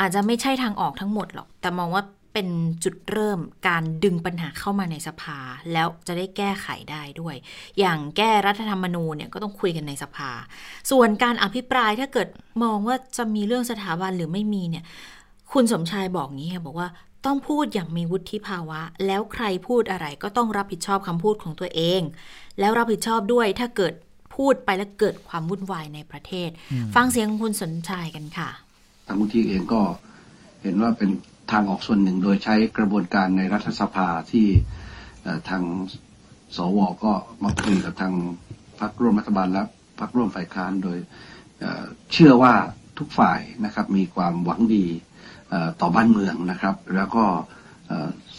[0.00, 2.02] อาจจะไม่ใช่ทางออกทั้งหมดหรอก แต่มองว่า
[2.32, 2.48] เป็น
[2.84, 5.38] จุดเริ่มการดึงปัญหาเข้ามาในสภา
[5.72, 7.34] แล้วจะได้แก้ไขได้ด้วย
[7.78, 10.30] อย่างแก้รัฐธรรมนูญเนี่ยก็ต้องคุยกันในสภา
[10.90, 12.28] ส่วนการอภิปรายถ้าเกิด
[12.62, 14.84] มองว่าจะมีเรื่องสถาบันหรือไม่มีเนี่ย
[15.52, 16.88] คุณสมชายบอกงี้ค่ะบอกว่า
[17.28, 22.00] ต้องพูดอย่างมีวุฒิภาวะ แล้วใครพูดอะไรก็ต้องรับผิดชอบคำพูดของตัวเอง
[22.58, 23.92] แล้วรับผิดชอบด้วยถ้าเกิด
[24.36, 26.50] พูดไปแล้วเกิดความวุ่นวายในประเทศ
[26.94, 28.50] ฟังเสียงของคุณสมชายกันค่ะ
[29.06, 29.80] ทางมูลที่เองก็
[30.62, 31.10] เห็นว่าเป็น
[31.52, 34.46] ทางออกส่วนหนึ่งโดยใช้กระบวนการในรัฐสภาที่
[35.22, 35.62] เอ่อทาง
[36.56, 37.12] สวก็
[37.44, 38.14] มาคุยกับทาง
[38.80, 39.62] พรรคร่วมรัฐบาลและ
[40.00, 40.98] พรรคร่วมฝ่ายค้านโดย
[41.58, 42.54] เอ่อเชื่อว่า
[42.98, 45.07] ทุกฝ่ายนะครับมีความหวังดีเอ่อ
[45.80, 47.24] ต่อบ้านเมืองนะครับ แล้วก็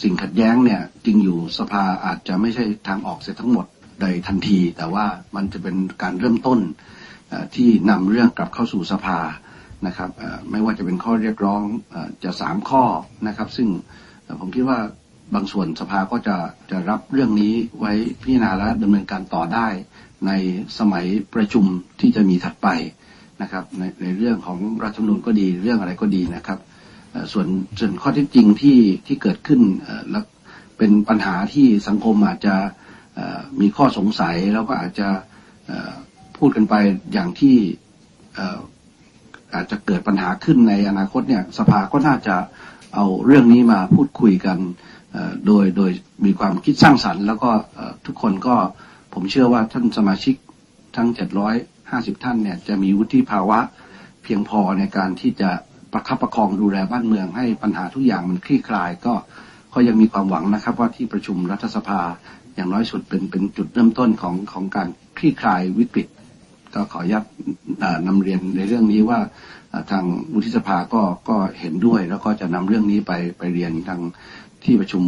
[0.01, 3.65] สิ่งขัดแย้งเนี่ยจริงอยู่สภาอาจจะไม่ใช่ทางออกเสียทั้งหมด
[3.99, 5.05] โดทันที แต่ว่า
[5.35, 6.59] มันจะเป็นการเริ่มต้น
[7.55, 9.19] ที่นำเรื่องกลับเข้าสู่สภา
[9.87, 10.09] นะครับ
[10.51, 11.63] ไม่ว่าจะเป็นข้อเรียกร้อง
[12.23, 12.83] จะสามข้อ
[13.27, 13.67] นะครับ ซึ่ง
[14.39, 14.79] ผมคิดว่า
[15.33, 16.37] บางส่วนสภาก็จะ
[16.71, 17.91] จะรับเรื่องนี้ไว้
[18.21, 19.67] พิจารณาและดำเนินการต่อได้
[20.27, 20.31] ใน
[20.79, 21.65] สมัยประชุม
[21.99, 22.67] ที่จะมีถัดไป
[23.41, 26.59] นะครับในในเรื่องของรัฐธรรมนูญก็ดีเรื่องอะไรก็ดีนะครับ
[27.31, 27.47] ส่วน
[27.79, 29.61] ส่วนข้อเท็จจริงที่ที่เกิดขึ้น
[30.09, 30.19] และ
[30.77, 32.55] เป็นปัญหาที่สังคมอาจจะ
[33.59, 35.07] มีข้อสงสัยแล้วก็อาจจะ
[36.37, 36.75] พูดกันไป
[37.13, 37.55] อย่างที่
[39.53, 42.35] อาจจะเกิดปัญหาขึ้นในอนาคตเนี่ยสภาก็น่าจะ
[42.95, 44.57] เอาเรื่องนี้มาพูดคุยกัน
[45.45, 45.91] โดยโดย
[46.25, 47.51] มีความคิดสร้างสรรค์ แล้วก็
[48.05, 48.55] ทุกคนก็
[49.13, 50.35] ผมเชื่อว่าท่านสมาชิก
[50.95, 51.07] ทั้ง
[51.65, 53.59] 750 ท่านเนี่ยจะมีวุฒิภาวะ
[54.23, 55.51] เพียงพอในการที่จะ
[55.93, 59.13] ประคับประคองดูแลบ้านเมืองให้ปัญหาทุกอย่างมันคลี่คลาย ก็
[59.73, 62.01] ก็ยังมีความหวังนะครับ ว่าที่ประชุมรัฐสภา
[62.55, 64.87] อย่างน้อยสุดเป็นเป็นจุดเริ่มต้นของของการ
[65.17, 66.07] คลี่คลายวิกฤต
[66.73, 67.19] ก็ขออนุญา
[67.79, 69.19] เอ่อนำเรียนในเรื่องนี้ว่า
[69.91, 74.01] ทางวุฒิสภาก็ก็เห็นด้วย แล้วก็จะนำเรื่องนี้ไปไปเรียนทาง
[74.63, 75.03] ที่ประชุม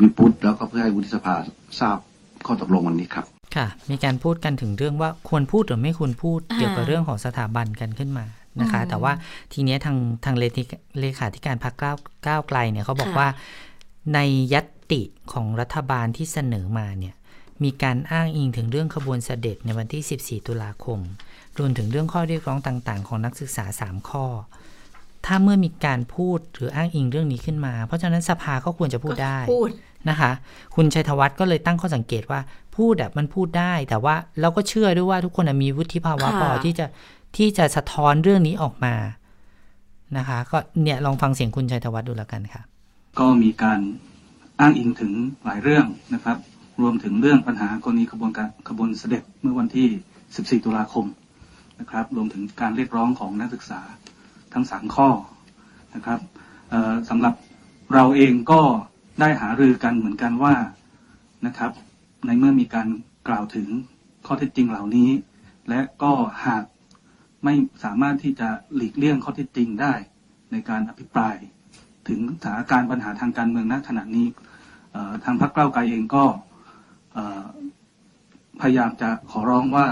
[0.00, 1.34] วิปุตแล้วก็เพื่อให้วุฒิสภา
[1.80, 1.98] ทราบ
[2.46, 8.24] ข้อตกลงวันนี้ครับ ค่ะ มีการพูดกันถึงเรื่องว่าควรพูดหรือไม่ควรพูดเกี่ยวกับเรื่องของสถาบันกันขึ้นมา
[8.60, 9.12] นะคะอืมแต่ว่า
[9.52, 10.64] ทีเนี้ยทางทางเลขา
[11.00, 11.96] เลขาธิการพรรคก้าว
[12.26, 13.28] ก้าวไกลเนี่ยเขาบอกค่ะว่า
[14.14, 14.18] ใน
[14.52, 17.14] ยัตติของรัฐบาลที่เสนอมาเนี่ย
[17.64, 20.98] มีการอ้างอิงถึงเรื่องขบวนเสด็จในวันที่ 14 ตุลาคม
[21.58, 24.26] รวมถึงเรื่องข้อเรียกร้องต่างๆ ของนักศึกษา 3 ข้อ
[25.26, 29.70] ถ้าเมื่อมีการพูดหรืออ้างอิงเรื่องนี้ขึ้นมา เพราะฉะนั้นสภาก็ควรจะพูดได้พูด
[30.08, 30.30] นะคะ
[30.74, 32.40] คุณชัยธวัฒน์ก็เลยตั้งข้อสังเกตว่า
[32.76, 36.86] พูดอะมันพูดได้ แต่ว่าเราก็เชื่อด้วยว่าทุกคนอะมีวุฒิภาวะค่ะพอที่จะ
[37.36, 38.94] ที่จะสะท้อนเรื่องนี้ออกมา
[40.18, 42.62] นะคะ ก็เนี่ยลองฟังเสียงคุณชัยธวัฒน์ดูแล้วกันค่ะ
[43.18, 43.80] ก็มีการ
[44.60, 45.12] อ้างอิงถึง
[45.44, 46.36] หลายเรื่องนะครับ
[46.82, 49.88] รวมถึงเรื่องปัญหากรณีขบวนการขบวนเสด็จเมื่อวันที่
[50.60, 51.06] 14 ตุลาคม
[51.80, 53.80] นะครับ รวมถึงการเรียกร้องของนักศึกษา
[54.52, 55.08] ทั้ง 3 ข้อ
[55.94, 56.20] นะครับ
[57.08, 57.34] สำหรับ
[57.94, 58.60] เราเองก็
[59.20, 60.54] ได้หารือกันเหมือนกันว่า
[61.46, 61.72] นะครับ
[62.26, 62.88] ในเมื่อมีการ
[63.28, 63.68] กล่าวถึง
[64.26, 65.10] ข้อเท็จจริงเหล่านี้
[65.68, 66.12] และก็
[66.46, 66.64] หาก
[67.44, 69.92] ไม่สามารถที่จะหลีกเลี่ยงข้อเท็จจริงได้
[70.52, 71.36] ในการอภิปราย
[72.08, 74.26] ถึงสถานการณ์ปัญหาทางการเมืองณขณะนี้
[75.24, 76.24] ทางพรรคเก้าไกลเองก็
[78.60, 79.86] พยายามจะขอร้องว่า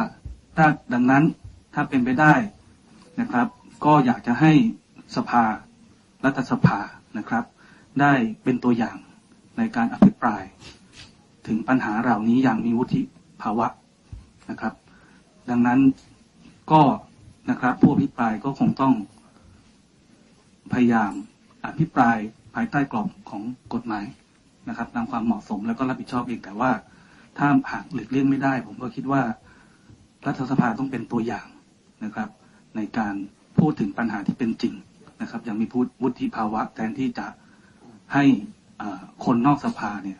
[0.57, 1.25] ถ้าดังนั้น
[1.75, 2.35] ถ้าเป็นไปได้
[3.21, 3.47] นะครับ
[3.85, 4.53] ก็อยากจะให้
[5.17, 5.45] สภา
[6.25, 6.79] รัฐสภา
[7.19, 7.45] นะครับ
[8.01, 8.97] ได้เป็นตัวอย่าง
[9.59, 10.43] ในการอภิปราย
[11.47, 13.03] ถึงปัญหาเหล่านี้อย่างมีวุฒิ
[13.43, 13.67] ภาวะ
[14.51, 14.75] นะครับ
[15.51, 15.81] ดังนั้น
[16.73, 16.83] ก็
[17.51, 18.95] นะครับ ผู้อภิปรายก็คงต้อง
[20.73, 21.13] พยายาม
[21.67, 22.17] อภิปราย
[22.55, 23.43] ภายใต้กรอบของ
[23.75, 24.05] กฎหมาย
[24.69, 26.71] นะครับตามความเหมาะสมแล้วก็รับผิดชอบเองแต่ว่า
[27.39, 29.23] ถ้าหากหลีกเลี่ยงไม่ได้ ผมก็คิดว่า
[30.27, 31.47] รัฐสภาต้องเป็นตัวอย่าง
[32.05, 32.29] นะครับ
[32.77, 33.15] ในการ
[33.59, 34.75] พูดถึงปัญหาที่เป็นจริง
[35.23, 37.27] นะครับ ยังมีพูดวุฒิภาวะแทนที่จะ
[38.15, 38.25] ให้
[39.25, 40.19] คนนอกสภาเนี่ย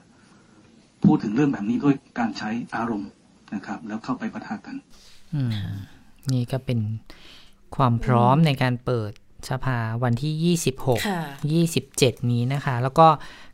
[1.05, 3.11] พูดถึงเรื่องแบบนี้ด้วยการใช้อารมณ์
[3.55, 4.77] นะครับ แล้วเข้าไปปะทะกัน
[5.35, 5.51] อืม
[6.35, 6.81] นี่ก็เป็น
[7.77, 9.13] ความพร้อมในการเปิด
[9.51, 10.33] สภาวันที่
[11.07, 11.59] ค่ะ26
[12.23, 13.07] 27 นี้นะคะ แล้วก็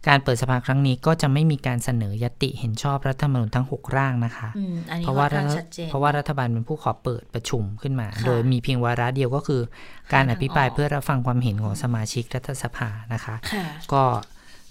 [0.09, 9.63] การเปิดสภาครั้งนี้ก็จะไม่มีการเสนอยติเห็นชอบรัฐธรรมนูญทั้ง 6 ร่างนะคะอืมอันนี้เพราะค่ว่าอนข้างชัดเจนเพราะว่ารัฐบาลเป็นผู้ขอเปิดประชุมขึ้นมาค่ะโดยมีเพียงวาระเดียวก็คือ
[10.13, 14.03] การอภิปรายทางออกเพื่อรับฟังความเห็นของสมาชิกรัฐสภานะคะค่ะก็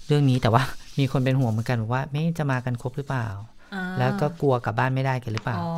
[0.06, 0.62] เรื่องนี้แต่ว่า
[0.98, 3.53] มีคนเป็นห่วงเหมือนกันบอกว่าไม่จะมากันครบหรือเปล่าอ่า
[3.98, 5.70] แล้วก็กลัวกลับบ้านไม่ได้กันหรือเปล่าอ๋อ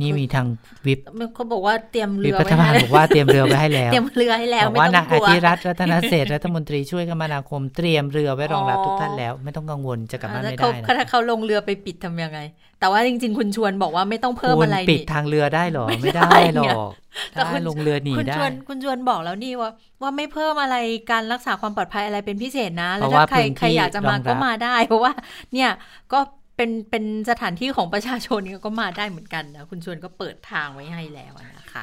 [0.00, 0.46] นี่มีทาง
[0.86, 0.98] วิป
[1.34, 12.38] เขาบอกว่าเตรียมวิเรืปอรัไว้ฐบาลให้บอกว่าเตรียมเรือไว้ให้แล้วเตรียมเรือให้แล้วบอกไม่ว่าต้นาองยกอลัวธิรัตน์รัตนเศรษฐ์รัฐมนตรีช่วยคมนาคมเตรียมเรือไว้รองรับอ๋อทุกท่านแล้ว ไม่ต้องกังวลจะกลับบ้านถ้าไม่เขาได้นะถ้าเขาลงเรือไปปิดทำยังไง
[12.80, 16.90] แต่ว่าจริง ๆ คุณชวนบอกว่าไม่ต้องเพิ่มคุณอะไรปิดนี่ทางเรือได้เหรอไม่ไม่ได้ได้หรเนี่ยอก
[17.32, 19.70] แต่คุได้ณลงเรือหนีคุณได้ชวนคุณชวนบอกแล้วนี่ว่า
[20.02, 20.76] ว่าไม่เพิ่มอะไร
[21.10, 25.12] การรักษาความปลอดภัยอะไรเป็นพิเศษนะเพแล้วราะถ้าว่าใครพื้นที่ใครอยากจะมารองรับก็มาได้ เพราะว่า
[25.54, 25.70] เนี่ย
[26.12, 26.20] ก็
[26.58, 31.82] เป็นเป็นสถานที่ของประชาชนก็มาได้เหมือนกันนะคุณชวนก็เปิดทางไว้ให้แล้วนะคะ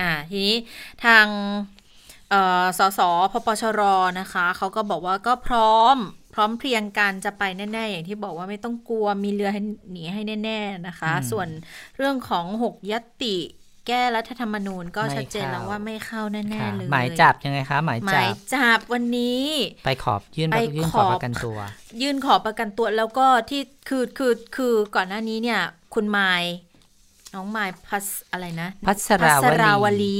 [0.00, 0.56] อ่าทีนี้
[1.04, 1.26] ทาง
[2.30, 3.00] เอ่อสส
[3.32, 3.82] พปชร
[4.20, 5.96] นะคะเขาก็บอกว่าก็พร้อม
[6.34, 7.42] พร้อมเพรียงกันจะไป
[7.72, 9.62] แน่ ๆ อย่างที่บอกว่าไม่ต้องกลัวมีเรือให้
[9.92, 11.48] หนีให้แน่ ๆนะคะอืมส่วน
[11.96, 13.36] เรื่องของหกยตติ
[13.88, 19.44] แก้รัฐธรรมนูญก็ไม่ชัดเจนแล้วเข้าว่าไม่เข้าแน่ค่ะๆเลยหมายจับยังไงคะหมายหจัมายบจับวันนี้
[19.84, 21.58] ไปขอบยื่นไปยื่นขขออประกันตัว
[22.02, 25.60] ยื่นขอประกันตัวแล้วก็ที่คือคือคือก่อนหน้านี้เนี่ย
[25.94, 26.42] คุณไมาย
[27.34, 30.18] น้องไมายพัสอะไรนะ พัสราวลีพัสราวลี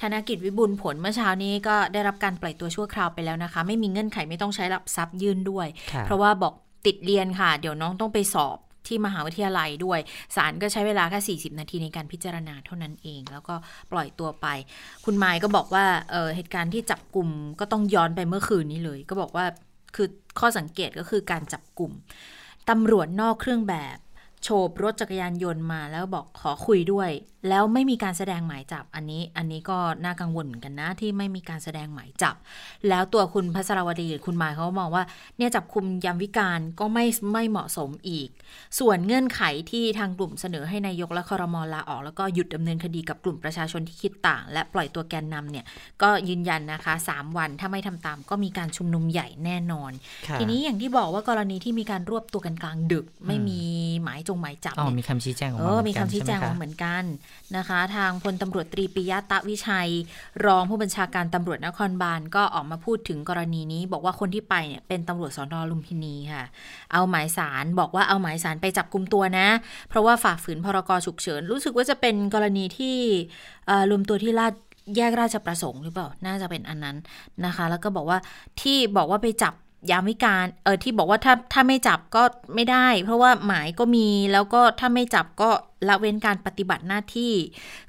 [0.00, 6.54] ธนกิจวิบูลย์ผลเมื่อเช้านี้ก็ได้รับการปล่อยตัวชั่วคราวไปแล้วนะคะ ไม่มีเงื่อนไขไม่ต้องใช้หลักทรัพย์ยื่นด้วยค่ะเพราะว่าบอก
[6.86, 10.00] ติดเรียนค่ะ เดี๋ยวน้องต้องไปสอบ ที่มหาวิทยาลัยด้วย
[10.36, 13.54] ศาลก็ใช้เวลาแค่ 40 นาทีในการพิจารณาเท่านั้นเอง แล้วก็
[13.92, 14.46] ปล่อยตัวไป
[15.04, 17.28] คุณไมายก็บอกว่าเเหตุการณ์ที่จับกลุ่ม
[17.60, 19.46] ก็ต้องย้อนไปเมื่อคืนนี้เลย ก็บอกว่า
[19.96, 20.08] คือ
[20.40, 21.92] ข้อสังเกตก็คือการจับกลุ่ม
[22.70, 23.98] ตำรวจนอกเครื่องแบบ
[24.42, 27.10] โฉบรถจักรยานยนต์มาแล้วบอกขอคุยด้วย
[27.48, 32.34] แล้วไม่มีการแสดงหมายจับอันนี้ อันนี้ก็น่ากังวลเหมือนกันนะที่ไม่มีการแสดงหมายจับ
[32.88, 35.04] แล้วตัวคุณพัสรวดีหรือคุณหมายเขาก็มองว่า
[35.36, 38.28] เนี่ยจับคุมยามวิการก็ไม่ไม่เหมาะสมอีก
[38.78, 45.64] ส่วนเงื่อนไขที่ทางกลุ่มเสนอให้นายกและคอรมอลาออก แล้วก็หยุดดำเนินคดีกับกลุ่มประชาชนที่คิดต่าง และปล่อยตัวแกนนำเนี่ย
[46.02, 49.92] ก็ยืนยันนะคะ 3 วันถ้าไม่ทำตาม ก็มีการชุมนุมใหญ่แน่นอน
[50.26, 53.60] ค่ะทีนี้อย่างที่บอกว่ากรณีที่มีการรวบตัวกันกลางดึกไม่มี
[54.02, 57.04] หมายจงหมายจับอ๋อเนี่ยมีคำชี้แจงออกเอมาอเหมืมีอนกันคำชี้แจงใช่อไหอมกคะเหมือนกัน
[57.56, 59.90] นะคะ ทางพลตำรวจตรีปิยะตะวิชัย
[60.46, 66.44] รองผู้บัญชาการตำรวจนครบาลก็ออกมาพูดถึงกรณีนี้ บอกว่าคนที่ไปเนี่ยเป็นตำรวจสอนอลุมพินีค่ะ
[66.92, 69.48] เอาหมายสารบอกว่าเอาหมายสารไปจับกลุ่มตัวนะ
[69.88, 72.96] เพราะว่าฝ่าฝืนพรกฉุกเฉิน รู้สึกว่าจะเป็นกรณีที่
[73.66, 74.54] เอ่อรวมตัวที่ลาด
[74.96, 76.96] แยกราชประสงค์หรือเปล่า น่าจะเป็นอันนั้น
[77.44, 78.18] นะคะ แล้วก็บอกว่า
[78.60, 79.54] ที่บอกว่าไปจับ
[79.90, 82.22] ยามวิการเออที่บอกว่าถ้าถ้าไม่จับก็
[82.54, 85.50] ไม่ได้ เพราะว่าหมายก็มีแล้วก็ถ้าไม่จับก็
[85.88, 87.32] ละเว้นการปฏิบัติหน้าที่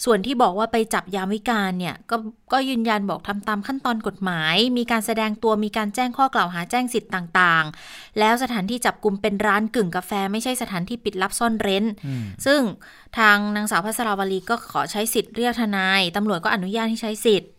[0.05, 2.15] ส่วนที่บอกว่าไปจับยามวิการเนี่ยก็
[2.53, 12.61] ก็ยืนยันบอกทำตามขั้นตอนกฎหมาย มีการแสดงตัวมีการแจ้งข้อกล่าวหาแจ้งสิทธิ์ต่างๆ แล้วสถานที่จับกลุ่มเป็นร้านกึ่งกาแฟ ไม่ใช่สถานที่ปิดลับซ่อนเร้นอืมซึ่ง
[13.17, 17.49] ทางนางสาวพัสราวลีก็ขอใช้สิทธิ์เรียกทนายตำรวจก็อนุญาตให้ใช้สิทธิ์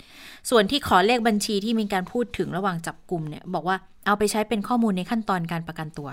[0.51, 3.77] ส่วนที่ขอเลขบัญชีที่มีการพูดถึงระหว่างจับกลุ่มเนี่ยบอกว่า
[4.07, 6.09] เอาไปใช้เป็นข้อมูลในขั้นตอนการประกันตัว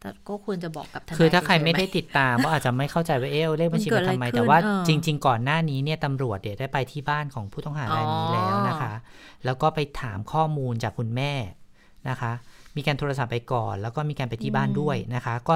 [0.00, 8.94] แต่ก็ควรจะบอกกับทนายคือถ้าใครเฉยๆไม่ได้หติดตามก็อาจจะไม่เข้าใจว่าเอ๊ะเอาเลขบัญชีมันเกิดมาอะไรทำไมขึ้นแต่ว่าเออจริง ๆ ก่อนหน้านี้เนี่ยตำรวจเดี๋ยได้ไปที่บ้านของผู้ต้องหารายนี้อ๋อแล้วนะคะ
[9.44, 11.32] แล้วก็ไปถามข้อมูลจากคุณแม่
[12.08, 12.32] นะคะ
[12.76, 15.54] มีการโทรศัพท์ไปก่อน แล้วก็มีการไปที่บ้านด้วยนะคะ ก็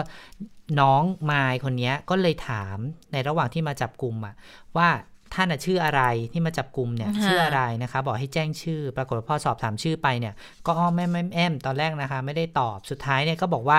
[0.80, 2.76] น้องมายคนเนี้ยก็เลยถาม
[3.12, 4.34] ในระหว่างที่มาจับกลุ่มอะ
[4.76, 4.88] ว่า
[5.34, 6.02] ท่านน่ะชื่ออะไร
[6.32, 10.34] ที่มาจับกลุ่มเนี่ยค่ะชื่ออะไรนะคะ บอกให้แจ้งชื่อ ปรากฏว่าพอสอบถามชื่อไปเนี่ย
[10.66, 13.78] ก็อ้อมแม่แม่แอมตอนแรกนะคะ ไม่ได้ตอบสุดท้ายเนี่ยก็บอกว่า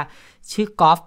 [0.53, 0.99] ชื่อกอล์ฟ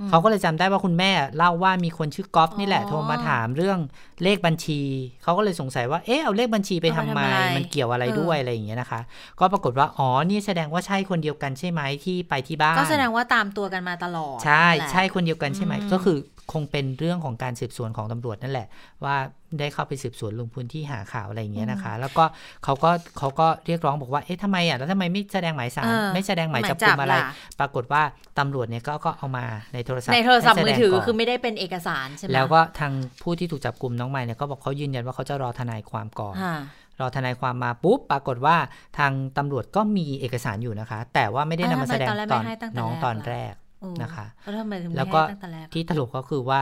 [0.00, 3.78] อืมเขาก็เลยจำได้ว่าคุณแม่เล่าว่ามีคนชื่อกอล์ฟนี่แหละอ๋อโทรมาถามเรื่อง
[4.22, 4.80] เลขบัญชี
[5.22, 9.00] เขาก็เลยสงสัยว่าเอ๊ะเอาเลขบัญชีไปทำเอาไปไมทำอะไรมันเกี่ยวอะไรเออด้วยอะไรอย่างเงี้ยนะคะ
[9.40, 16.18] ก็ปรากฏว่าอ๋อนี่แสดงว่าใช่คนเดียวกันใช่ไหมที่ไปที่บ้านก็แสดงว่าตามตัวกันมาตลอด ใช่นั่นแหละใช่คนเดียวกันใช่ไหมอืมก็คือ
[16.52, 18.66] คงเป็นเรื่องของการสืบสวนของตำรวจนั่นแหละ
[19.04, 19.16] ว่า
[19.58, 22.24] ได้เข้าไปสืบสวนลงพื้นที่หาข่าวอะไรอย่างเงี้ยนะคะ แล้วก็
[22.64, 28.02] เขาก็เขาก็เรียกร้องบอกว่าเอ๊ะทำไมอะแล้วทำไมไม่แสดงหมายสารเออไม่แสดงหมายจับกลุ่มอะไรล่ะปรากฏว่า
[28.38, 29.44] ตำรวจเนี่ยก็ก็เอามา
[29.74, 32.92] ในโทรศัพท์ในโทรศัพท์ให้มืแสอดงถือก่นคือไม่ได้เป็นเอกสารใช่ไหมแล้วก็ทาง
[33.22, 36.56] ผู้ที่ถูกจับกลุ่มน้องใหม่เนี่ยก็บอกเขายืนยันว่าเขาจะรอทนายความก่อนค่ะ
[37.00, 38.56] รอทนายความมาปุ๊บปรากฏว่า
[38.98, 46.60] ทางตำรวจก็มีเอกสารอยู่นะคะ แต่ว่าไม่ได้นำอ่ามาแสดงทำไมตอนแรกตอนไม่ให้ตั้งแต่น้องแรกตอนล่ะแรกเออนะคะแล้วทำไมถึงไม่แล้วก็ให้ตั้งแต่แรกที่ตลกก็คือว่า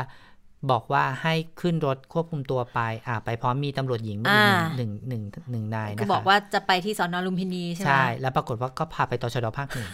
[0.71, 9.89] บอกว่าให้ขึ้นรถควบคุมตัวไป อ่า ไปพร้อมมีตำรวจหญิงอีกหนึ่งหนึ่งหนึ่งหนึ่งนายนะคะคือบอกว่าจะไปที่สอนอลุมพินีใช่ไหมใช่ แล้วปรากฏว่าก็พาไปตชดภาคหนึ่ง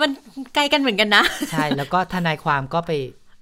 [0.00, 0.10] มัน
[0.54, 2.92] ไกลกันเหมือนกันนะ ใช่ แล้วก็ทนายความก็ไป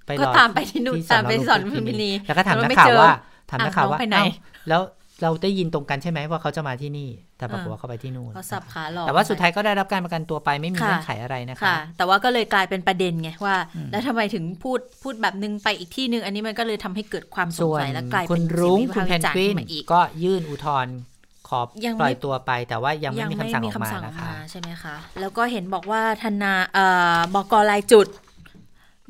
[0.05, 3.13] ไปก็รอตามไปที่นู่นตามไปที่สอนลุมพินี แล้วก็ถามแล้วนักไม่ข่าวเจอว่า
[3.49, 4.25] ถามนักข่าวว่าอะน้องไปไหนเอ้า
[4.67, 4.81] แล้ว
[5.21, 20.95] เราได้ยินตรงกันใช่ไหมว่าเขาจะมาที่นี่ แต่ปรากฏอ่าว่าเขาไปที่นู่นเขาสับขาหลอกแต่ว่าสุดท้ายก็ได้รับการประกันตัวไปไม่มีค่ะเงื่อนไขอะไรนะคะค่ะแต่ว่าก็เลยกลายเป็นประเด็นไงว่าอืมแล้วทำไมถึงพูดพูดแบบนึงไปอีกที่นึง อันนี้มันก็เลยทำให้เกิดความสงส่วนสัยและกลายคุเป็นณรุ้งเสียคุณวิแพพากษ์นวิจารณ์กวินขึ้นมาอีกก็ยื่นอุทธรณ์
[21.49, 28.07] ขอยังไม่ปล่อยตัวไปแต่ว่ายังไม่มีคำสั่งอมีอกมาคำสั่งอนะอกคะมาใช่ไหมคะ แล้วก็เห็นบอกว่าธนาเอ่อบอกรายจุด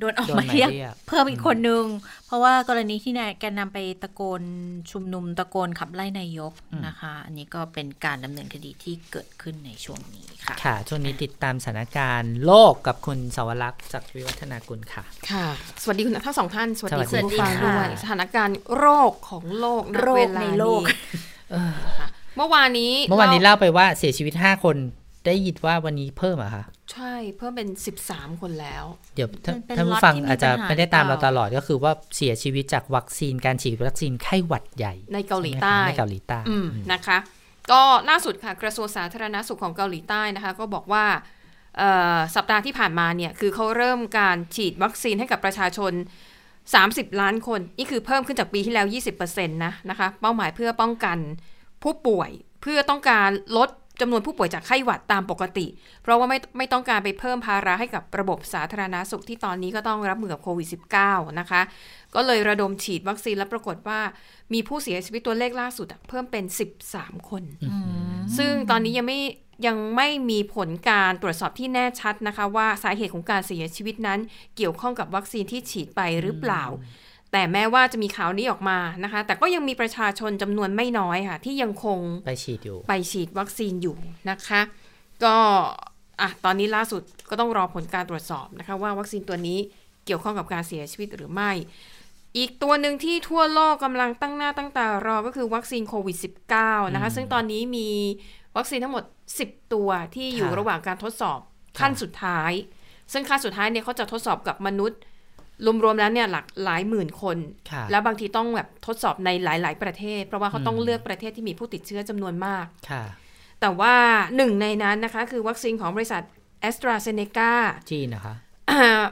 [0.01, 1.83] โดนออกโดนมาหมายเรียกเรียกเพิ่มอีกคนนึง
[2.27, 4.41] เพราะว่ากรณีที่นายแกนนำไปตะโกน
[4.91, 6.53] ชุมนุมตะโกนขับไล่นายก
[6.87, 15.45] นะคะ อันนี้ก็เป็นการดำเนินคดีที่เกิดขึ้นในช่วงนี้ค่ะ ค่ะ ช่วงนี้ติดตามสถานการณ์โลกกับคุณสวรักษ์จากวิวัฒนากุลค่ะ ค่ะ
[15.81, 24.77] สวัสดีคุณทั้งสองท่าน สวัสดีสวัคุสณดีผู้ฟังค่ะด้วยสถานการณ์โรคของโลกณโรคเวลาในโลกค่ะเมื่อวานนี้เมื่อวานนี้เล่าไปว่าเสียชีวิต5คน
[25.26, 27.69] ได้ยินว่าวันนี้เพิ่มเหรอะคะใช่เพิ่มเป็น
[28.05, 37.17] 13คนแล้ว เดี๋ยวท่านเป็นท่านล็อผู้ตฟังที่มีอาจจะปัญหาไม่ได้ตามหรืเราอเปตล่าลอดก็คือว่าเสียชีวิตจากวัคซีนการฉีดวัคซีนไข้หวัดใหญ่ ในเกาหลีช่ไมคะใต้ในเกาหลีใต้อืมนะคะ
[37.72, 41.05] ก็ล่าสุดค่ะกระทรวงสาธารณสุขของเกาหลีใต้นะคะ ก็บอกว่า
[41.78, 45.93] เอ่อสัปดาห์ที่ผ่านมาเนี่ยคือเขาเริ่มการฉีดวัคซีนให้กับประชาชน
[46.76, 48.88] 30 ล้านคน นี่คือเพิ่มขึ้นจากปีที่แล้ว
[49.22, 51.17] 20%นะนะคะ เป้าหมายเพื่อป้องกัน
[51.84, 53.69] ผู้ป่วยเพื่อต้องการลด
[54.01, 55.67] จำนวนผู้ป่วยจากไข้หวัดตามปกติ
[56.03, 60.67] เพราะว่าไม่ไม่ต้องการไปเพิ่มภาระให้กับระบบสาธารณาสุขที่ตอนนี้ก็ต้องรับมือกับโควิด
[61.03, 61.61] -19 นะคะ
[62.15, 63.99] ก็เลยระดมฉีดวัคซีนแล้วปรากฏว่า
[64.53, 66.45] มีผู้เสียชีวิตตัวเลขล่าสุดอะเพิ่มเป็น
[66.87, 67.43] 13 คน
[68.37, 69.19] ซึ่งตอนนี้ยังไม่
[69.67, 74.19] ยังไม่มีผลการตรวจสอบที่แน่ชัดนะคะ ว่าสาเหตุของการเสียชีวิตนั้น
[74.57, 76.63] เกี่ยวข้องกับวัคซีนที่ฉีดไปหรือเปล่า
[77.32, 83.97] แต่แม้ว่าจะมีข่าวนี้ออกมานะคะ แต่ก็ยังมีประชาชนจำนวนไม่น้อยค่ะ ที่ยังคงไปฉีดอยู่ ไปฉีดวัคซีนอยู่
[84.29, 84.61] นะคะ
[85.23, 85.36] ก็
[86.21, 89.59] อะตอนนี้ล่าสุดก็ต้องรอผลการตรวจสอบนะคะ ว่าวัคซีนตัวนี้
[90.05, 91.51] เกี่ยวข้องกับการเสียชีวิตหรือไม่
[92.38, 96.17] อีกตัวหนึ่งที่ทั่วโลกกำลังตั้งหน้าตั้งตารอก็คือวัคซีนโควิด
[96.55, 97.89] -19 นะคะ ซึ่งตอนนี้มี
[98.57, 99.03] วัคซีนทั้งหมด
[99.39, 101.39] 10 ตัวที่อยู่ค่ะระหว่างการทดสอบ
[101.79, 102.51] ขั้นสุดท้าย
[103.13, 104.99] ซึ่งขั้นสุดท้ายเนี่ยเขาจะทดสอบกับมนุษย์
[105.84, 107.38] รวมๆแล้วเนี่ยหลักหลายหมื่นคน
[107.72, 113.03] ค่ะแล้วบางทีต้องแบบทดสอบในหลาย ๆ ประเทศ เพราะว่าเขาต้องเลือกประเทศที่มีผู้ติดเชื้อจำนวนมากค่ะ
[113.62, 113.95] แต่ว่า
[114.36, 116.22] หนึ่งในนั้นนะคะ คือวัคซีนของบริษัท
[116.70, 117.51] a s t r a z เซ e c a
[117.91, 118.36] จีนนะคะ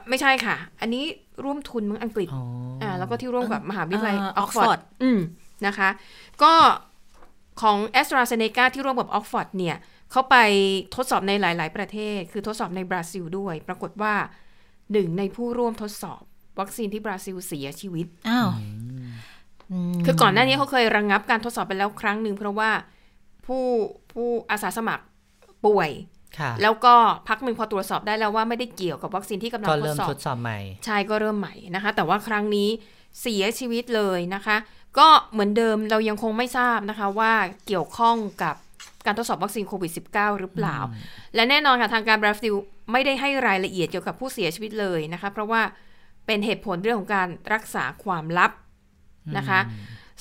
[0.09, 1.03] ไม่ใช่ค่ะ อันนี้
[1.43, 2.43] ร่วมทุนเมืองอังกฤษอ๋อ
[2.81, 5.19] อ่าแล้วก็ที่ร่วมกับมหาวิทยาลัยอ่าออกฟอร์ Oxford ดอืม
[5.67, 5.89] นะคะ
[6.43, 6.53] ก็
[7.61, 9.77] ของ AstraZeneca ที่ร่วมกับออกฟอร์ดเนี่ย
[10.11, 10.35] เขาไป
[10.95, 14.13] ทดสอบในหลาย ๆ ประเทศ คือทดสอบในบราซิลด้วย ปรากฏว่า
[14.91, 16.21] หนึ่งในผู้ร่วมทดสอบ
[16.59, 18.49] วัคซีนที่บราซิลเสียชีวิตอ้าว
[20.05, 22.71] คือก่อนหน้านี้เขาเคยระงับการทดสอบไปแล้วครั้งหนึ่งเพราะว่า
[23.45, 23.63] ผู้
[24.13, 25.03] ผู้อาสาสมัคร
[25.65, 25.89] ป่วย
[26.39, 26.95] ค่ะแล้วก็
[27.27, 32.69] พักหนึ่งพอตรวจสอบได้แล้วว่าไม่ได้เกี่ยวกับวัคซีนที่กำลังทดสอบก็เริ่มทดสอบใหม่ใช่ก็เริ่มใหม่นะคะ แต่ว่าครั้งนี้
[33.21, 34.57] เสียชีวิตเลยนะคะ
[34.99, 37.33] ก็เหมือนเดิมเรายังคงไม่ทราบนะคะว่า
[37.67, 38.55] เกี่ยวข้องกับ
[39.05, 40.77] การทดสอบวัคซีนโควิด -19 หรือเปล่า
[41.35, 42.53] และแน่นอนค่ะทางการบราซิล
[42.91, 45.61] ไม่ได้ให้รายละเอียดเกี่ยวกับผู้เสียชีวิตเลยนะคะ เพราะว่า
[46.29, 48.51] เป็นเหตุผลเรื่องของการรักษาความลับ
[49.37, 49.59] นะคะ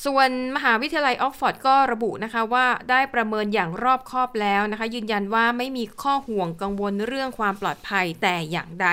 [0.04, 8.88] ส่วนมหาวิทยาลัยออกฟอร์ดก็ระบุนะคะว่าได้ประเมินอย่างรอบคอบแล้วนะคะ ยืนยันว่าไม่มีข้อห่วงกังวลเรื่องความปลอดภัยแต่อย่างใด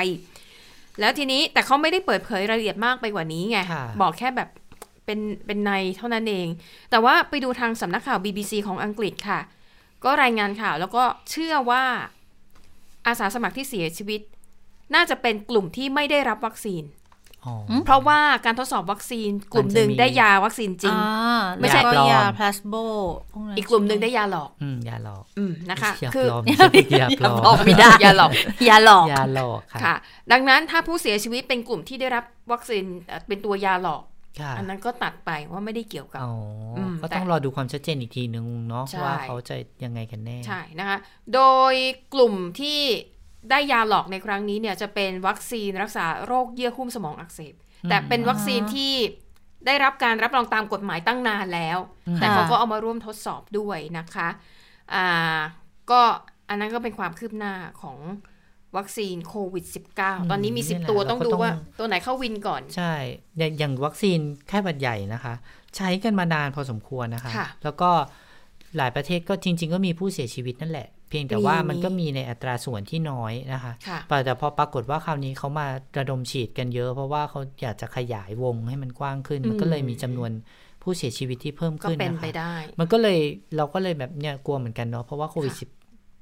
[1.00, 4.50] แล้วทีนี้แต่เขาไม่ได้เปิดเผยรายละเอียดมากไปกว่านี้ไงค่ะบอกแค่แบบ
[5.06, 6.48] เป็นเป็นในเท่านั้นเอง
[6.92, 9.40] แต่ว่าไปดูทางสำนักข่าว BBC ของอังกฤษค่ะ
[10.04, 11.84] ก็รายงานข่าวแล้วก็เชื่อว่า
[13.08, 14.22] อาสาสมัครที่เสียชีวิต
[14.96, 17.05] น่าจะเป็นกลุ่มที่ไม่ได้รับวัคซีนอ๋อ
[17.86, 22.74] เพราะว่าการทดสอบวัคซีนกลุ่มหนึ่งมันจะมีได้ยาวัคซีนจริงอ่าไม่ใช่แล้วก็ยาปลอมยาพลาสโบ
[23.34, 26.68] พวนั้นอีกกลุ่มหนึ่งได้ยาหลอกอืมยาหลอกอืมนะคะยาคือปลอมไม่ใช่
[27.02, 28.32] ยาปลอมไม่ได้ยาหลอก
[28.70, 29.96] ยาหลอกยาหลอกค่ะค่ะ
[30.32, 34.04] ดังนั้นถ้าผู้เสียชีวิตเป็นกลุ่มที่ได้รับวัคซีนเอ่อเป็นตัวยาหลอก
[34.42, 36.34] ค่ะอันนั้นก็ตัดไปว่าไม่ได้เกี่ยวกับอ๋อ
[36.78, 40.98] อมก็ต้องแต่รอดูความชัดเจนอีกทีนึงเนาะใช่ว่าเขาจะยังไงกันแน่ใช่นะคะ
[41.34, 41.42] โด
[41.72, 41.74] ย
[42.14, 42.80] กลุ่มที่
[43.50, 47.54] ได้ยาหลอกในครั้งนี้เนี่ยจะเป็นวัคซีนรักษาโรคเยื่อหุ้มสมองอักเสบ
[47.90, 48.94] แต่เป็นวัคซีนที่
[49.66, 51.78] ได้รับการรับรองตามกฎหมายตั้งนานแล้ว
[52.16, 54.28] แต่เขาก็เอามาร่วมทดสอบด้วยนะคะ
[54.94, 55.40] อ่า
[55.92, 56.02] ก็
[56.50, 57.98] อันนั้นก็เป็นความคืบหน้าของ
[58.78, 59.66] วัคซีนโควิด
[59.98, 62.94] -19 ตอนนี้มี 10 ตัวต้องดูว่าตัวไหนเข้าวินก่อน ใช่
[63.38, 65.34] อย่างอย่างวัคซีนไข้หวัดใหญ่นะคะ
[65.76, 67.90] ใช้กันมานานพอสมควรนะคะค่ะแล้วก็
[68.78, 80.32] หลายประเทศก็จริง ๆ ก็มีผู้เสียชีวิตนั่นแหละเพียงแต่ว่ามันก็มีในอัตราส่วนที่น้อยนะคะค่ะแต่พอปรากฏว่าคราวนี้เขามาระดมฉีดกันเยอะ เพราะว่าเขาอยากจะขยายวงให้มันกว้างขึ้น มันก็เลยมีจำนวน
[80.82, 83.20] ผู้เสียชีวิตที่เพิ่มก็ขึ้นเป็นนะคะไปได้มันก็เลย
[83.58, 85.70] เราก็เลยแบบเนี่ยกลัวเหมือนกันเนาะเพราะว่าโควิดสิบ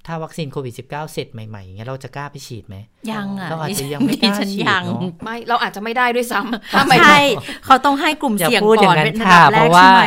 [0.08, 2.76] ถ้าวัคซีนโควิด -19 เสร็จใหม่ๆอย่างเงี้ยเราจะกล้าไปฉีดไหม
[3.12, 7.20] ยังอะเราอาจจะดิฉันยังไม่กล้าดิฉันฉีดยังเนาะไม่เราอาจจะไม่ได้ด้วยซ้ำถ้าไม่ใช่
[7.66, 10.04] เขาต้องให้กลุ่มอย่าเสี่ยงพูดอก่อย่างนนั้นเป็นอันค่ะดับแรเพกราะว่าใช่ไหม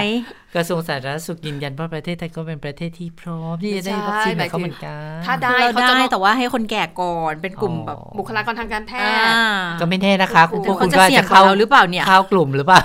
[0.55, 12.81] กระทรวงสาธารณสุขยืนยันว่าประเทศไทยก็เป็นประเทศที่พร้อมที่จะได้วัคซีนแบบเขาเหมือนกันถ้าได้เราเขาจะได้ต้องแต่ว่าให้คนแก่ก่อนเป็นกลุ่มแบบบุคลากรทางการแพอ่าทย์ก็ไม่แน่นะคะคุณเดี๋ยวคุเขาณจะก็เสี่ยงจะกว่าเข้าเราหรือเปล่าเนี่ยเข้ากลุ่มหรือเปล่า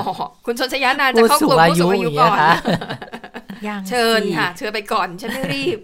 [0.00, 0.06] อ๋อ
[0.46, 2.52] คุณชนชยานานจะเข้ากลุ่มผู้สูงอายุก่อนนะคะ
[3.66, 5.78] ยังเชิญสิค่ะ เชิญไปก่อนฉันไม่รีบ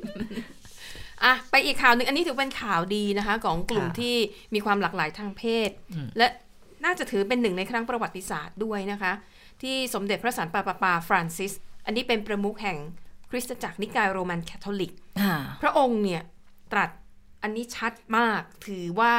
[1.26, 4.14] อะไปอีกข่าวหนึ่งอันนี้ถือเป็นข่าวดีนะคะ ของกลุ่มค่ะที่
[4.54, 6.26] มีความหลากหลายทางเพศอืมและ
[6.84, 9.12] น่าจะถือเป็นหนึ่งในครั้งประวัติศาสตร์ด้วยนะคะ
[9.62, 11.52] ที่สมเด็จพระสันตะปาปาฟรานซิส
[11.86, 12.78] อันนี้เป็นประมุขแห่ง
[13.30, 16.22] คริสตจักรนิกายโรมันแคทอลิกอ่าพระองค์เนี่ย
[16.72, 16.90] ตรัส
[17.42, 19.14] อันนี้ชัดมากถือว่า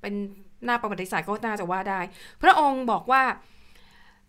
[0.00, 0.14] เป็น
[0.64, 2.00] หน้าประวัติศาสตร์ก็น่าจะว่าได้
[2.42, 3.22] พระองค์บอกว่า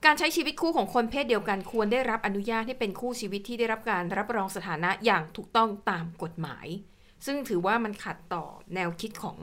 [0.06, 6.68] การใช้ชีวิตคู่ของคนเพศเดียวกันควรได้รับอนุญาตให้เป็นคู่ชีวิตที่ได้รับการรับรองสถานะอย่างถูกต้องตามกฎหมาย
[7.26, 8.46] ซึ่งถือว่ามันขัดต่อ
[8.76, 9.38] แนวคิดของ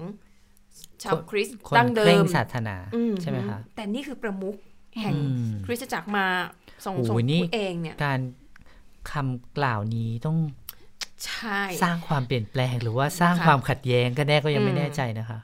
[1.03, 4.57] ชาวคริสต์คนดั้งเดิเคร่งมศาสนาอืใช่ไหมคะแต่นี่คือประมุข
[5.01, 6.27] แห่งอืมคริสตจักรมา
[6.85, 8.21] ทรงโอ้โหทรงนี่พูดเองเนี่ยการ
[9.13, 10.39] คำกล่าวนี้ต้อง
[11.27, 15.39] ใช่สร้างความเปลี่ยนแปลงหรือว่าสร้างค่ะความขัดแย้งก็แน่ก็ยังไม่อืมแน่ใจนะคะ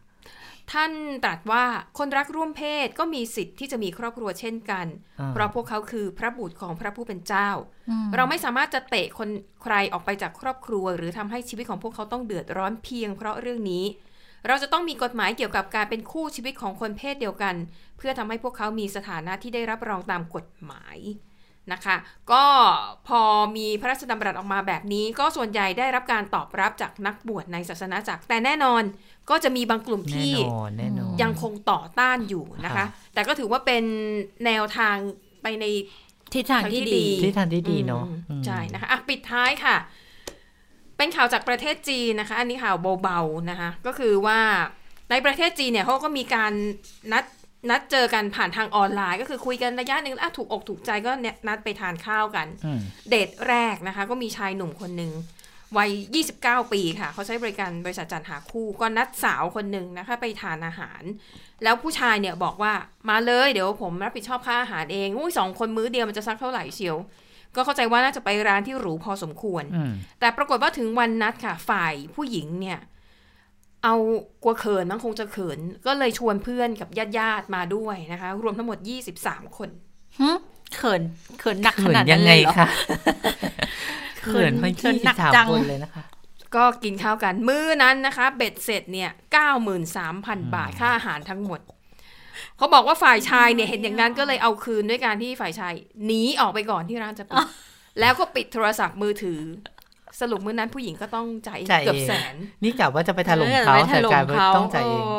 [0.73, 0.93] ท่าน
[1.25, 1.65] ตรัสว่า
[1.99, 4.87] คนรักร่วมเพศก็มีสิทธิ์ที่จะมีครอบครัวเช่นกัน
[5.21, 7.49] อ่าเพราะพวกเขาคือพระบุตรของพระผู้เป็นเจ้า
[8.15, 9.29] เราไม่สามารถจะเตะคน
[9.63, 13.85] ใครออกไปจากครอบครัว หรือทำให้ชีวิตของพวกเขาต้องเดือดร้อนเพียงเพราะเรื่องนี้
[14.47, 17.55] เราจะต้องมีกฎหมายเกี่ยวกับการเป็นคู่ชีวิตของคนเพศเดียวกัน
[17.97, 20.99] เพื่อทำให้พวกเขามีสถานะที่ได้รับรองตามกฎหมาย
[21.73, 21.97] นะคะ
[22.33, 22.45] ก็
[23.09, 23.23] พอ
[23.57, 28.83] มีพระราชดำรัสออกมาแบบนี้ ก็ส่วนใหญ่ได้รับการตอบรับจากนักบวชในศาสนาจักรแต่แน่นอน
[29.31, 33.85] ก็จะมีบางกลุ่มแน่ที่นอนแน่นอนยังคงต่อต้านอยู่นะคะค่ะแต่ก็ถือว่าเป็น
[34.47, 34.97] แนวทาง
[35.43, 35.65] ไปใน
[36.35, 39.77] ทิศทางที่ดีที่ทางที่ดีเนาะอืมอืมใช่นะคะอะปิดท้ายค่ะ
[40.97, 44.41] เป็นข่าวจากประเทศจีนนะคะ อันนี้ข่าวเบาๆนะคะ ก็คือว่า
[45.11, 46.53] ในประเทศจีนเนี่ยเขาก็มีการ
[47.13, 47.25] นัด
[47.71, 55.13] นัดเจอกันผ่านทางออนไลน์ ก็คือคุยกันระยะหนึ่งแล้วอะถูกอกถูกใจก็เนี่ยนัดไปทานข้าวกันอืมเดทแรกนะคะ ก็มีชายหนุ่มคนหนึ่ง
[55.77, 55.91] วัย
[56.31, 61.03] 29 ปีค่ะ เขาใช้บริการบริษัทจัดหาคู่ ก็นัดสาวคนหนึ่งนะคะ ไปทานอาหาร
[61.63, 62.73] แล้วผู้ชายเนี่ยบอกว่า
[63.11, 66.97] มาเลยเดี๋ยวผมรับผิดชอบค่าอาหารเองอุ้ยสองคนมื้อเดียวมันจะสักเท่าไหร่เชียว
[67.57, 72.81] ก็เข้าใจว่าน่าจะไปร้านที่หรูพอสมควรอืมแต่ปรากฏว่าถึงวันนัดค่ะ ฝ่ายผู้หญิงเนี่ย
[73.85, 73.95] เอา
[74.43, 78.79] กลัวเขินมั้งคงจะเขิน ก็เลยชวนเพื่อนกับญาติญาติๆมาด้วยนะคะ รวมทั้งหมด
[79.17, 79.69] 23 คน
[80.21, 80.31] หึ
[80.77, 81.03] เขิน
[81.39, 82.69] เขินหนักขเขินนาดยันั้นงไงเลยเหรอคะ
[84.25, 86.03] เขิเขินนไปเขิที่นหนักสามจังคนเลยนะคะ
[86.57, 89.11] ก็กินข้าวกันมื้อนั้นนะคะ เบ็ดเสร็จเนี่ย
[89.83, 91.61] 93,000บาทค่าอาหารทั้งหมด
[92.57, 95.75] เขาบอกว่าฝ่ายชายเนี่ยเห็นอย่างนั้นก็เลยเอาคืนด้วยการที่ฝ่ายชาย
[96.07, 97.47] หนีออกไปก่อนที่ร้านจะปิด
[98.01, 99.41] แล้วก็ปิดโทรศัพท์มือถือ
[100.21, 105.11] สรุปมื้อนั้นผู้หญิงก็ต้องจ่ายจ่ายเองเกือบแสน นี่กะว่าจะไปถล่มออเขาไปถแต่ล่กลายมเป็นเขาต้องจ่ายเองโ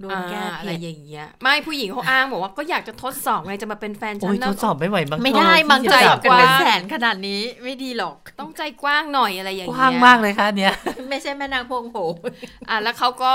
[0.00, 10.74] โดนแก้อ่าอะไรผิดอย่างเงี้ย ไม่ผู้หญิงเขาอ้างบอกว่าก็อยากจะทดสอบไงจะมาเป็นแฟนฉัโอ้ยนทดสอบไม่ไหวบางไม่ได้คนบางที่ใจจะจัจับบกันกว้างเป็นแสนขนาดนี้ไม่ดีหรอก ต้องใจกว้างหน่อยอะไรอย่างกเงี้ยว้างมากเลยค่ะเนี่ย
[11.10, 11.96] ไม่ใช่แม่นางพงโผ
[12.68, 13.34] อะแล้วเขาก็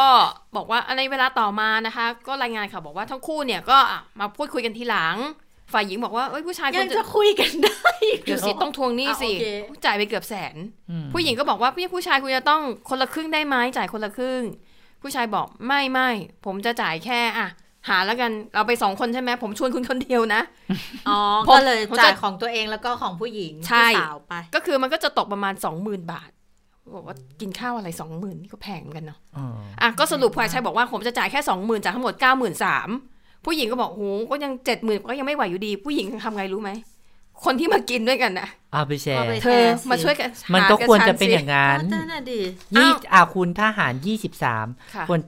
[0.55, 5.15] บอกว่าในเวลาต่อมานะคะ ก็รายงานค่ะบอกว่าทั้งคู่เนี่ยก็อะมาพูดคุยกันทีหลัง
[5.73, 9.45] ฝ่ายหญิงบอกว่าเอ้ยผู้ชายคยัวงรจะจะคุยกันได้อีกเดี๋ยวสิต้องทวงหนี้สิอะโอเค
[9.85, 10.55] จ่ายไปเกือบแสน
[10.89, 14.41] อืมผู้หญิงก็บอกว่าพี่ผู้ชายคุณจะต้องคนละครึ่งได้ไหมจ่ายคนละครึ่ง
[15.01, 16.09] ผู้ชายบอกไม่ไม่
[16.45, 17.47] ผมจะจ่ายแค่อะ
[17.89, 20.41] หาแล้วกันเราไปสองคนใช่ไหมผมชวนคุณคนเดียวนะ
[21.09, 26.29] อ๋อผมก็เลยผมจะจ่ายของตัวเองแล้วก็ของผู้หญิงใช่ผู้สาวไป ก็คือมันก็จะตกประมาณสองหมื่นบาท
[26.95, 29.45] บอกว่ากินข้าวอะไรสองหมื่นนี่ก็แพงเหมือนกันเนาะอ๋อ
[29.81, 32.89] อะก็สรุปฝ่ายชายบอกว่าผมจะจ่ายแค่สองหมื่นจากทั้งหมดเก้าหมื่นสาม
[33.45, 36.71] ผู้หญิงก็บอกโหก็ยังเจ็ดหมื่นก็ยังไม่ไหวอยู่ดี ผู้หญิงทำไงรู้ไหม
[37.43, 42.39] คนที่มากินด้วยกันนะเอาไปแชร์เอาไปเธอมาช่วยกัน มันหาก็ควรฉัจะเป็นสิอย่างนั้นนั่นน่ะดิ
[42.75, 45.19] ยี่อ้าวอ่าคุณทหารยี่สิบสามค่ะคน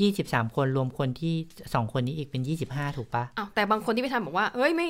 [0.00, 1.34] ยี่สิบสามคนรวมคนที่
[1.74, 4.88] สองคนนี้อีกเป็นยี่สิบห้าถูกปะอ้าวแต่บางคนที่ไม่ทำบอกว่าเฮ้ยไม่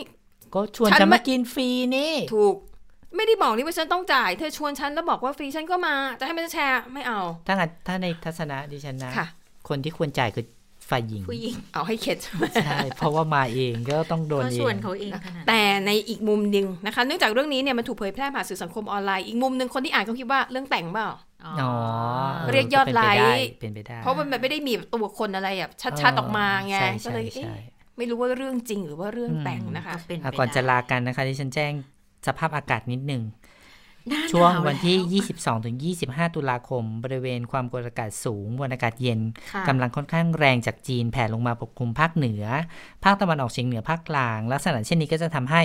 [0.55, 2.55] ก็ชวนฉันจะไม่มากินฟรีนี่ ถูก
[3.17, 9.27] ไม่ได้บอกนี่ว่าฉันต้องจ่าย เธอชวนฉันแล้วบอกว่าฟรีฉันก็มา จะให้มันแชร์ไม่เอา ถ้างั้นถ้าในทัศนะดิฉันนะค่ะ
[9.69, 10.45] คนที่ควรจ่ายคือ
[10.91, 12.19] ฝ่ายหญิงผู้หญิงเอาให้เข็ด
[12.63, 21.09] ใช่เพราะว่ามาเองก็ต้องโดนก็เอชวนงเขาเองขนาดนั้นแต่ในอีกมุมหนึ่งนะคะ เนื่องจากเรื่องนี้เนี่ยมันถูกเผยแพร่ผ่านสื่อสังคมออนไลน์อีกมุมหนึ่งคนที่อ่านเขาคิดว่าเรื่องแต่งเปล่า
[21.45, 21.63] อ๋ออ
[22.47, 27.47] อเรียกยอดไลค์เป็นไปได้เพราะมันแบบไม่ได้มีตัวคนอะไรแบบชัดๆออกมาไงใช่ก็ใช่เลยใช่เอ๊ะ
[27.97, 31.73] ไม่รู้ว่าเรื่องจริงหรือว่าเรื่องแต่งนะคะก็เป็นอะไปก่อนจะได้ลากันนะคะที่ฉันแจ้ง
[32.27, 33.44] สภาพอากาศนิดหนึ่งหน้าหน
[34.33, 35.77] ช่วงแล้วันที่ 22ถึง
[36.07, 39.21] 25 ตุลาคม บริเวณความกดอากาศสูงมวลอากาศเย็น
[39.53, 42.45] ค่ะกำลังค่อนข้างแรงจากจีนแผ่ลงมาปกคลุมภาคเหนือ
[43.05, 45.63] ภาคตะวันออกเฉียงเหนือภาคกลาง ลักษณะเช่นนี้ก็จะทำให้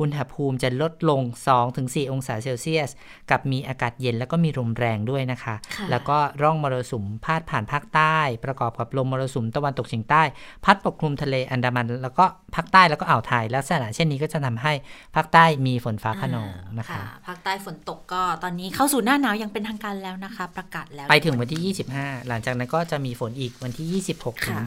[0.00, 1.20] อุณหภูมิจะลดลง
[1.66, 2.90] 2-4 องศาเซลเซียส
[3.30, 10.22] กับมีอากาศเย็นแล้วก็มีลมแรงด้วยนะคะค่ะแล้วก็ร่องมรสุมพาดผ่านภาคใต้ ประกอบกับลมมรสุมตะวันตกเฉียงใต้
[10.64, 12.24] พัดปกคลุมทะเลอันดามัน แล้วก็
[12.54, 14.72] ภาคใต้แล้วก็อ่าวไทย ลักษณะเช่นนี้ก็จะทำให้
[15.14, 24.64] ภาคใต้มีฝนฟ้าขนองนะคะภาคใต้ฝนตกก็ตอนนี้เข้าสู่หน้าหนาวอย่างเป็นทางการแล้วนะคะ ประกาศแล้ว ไปถึงวันที่ 25 หลังจากนั้นก็จะมีฝนอีกวันที่ 26ถึงค่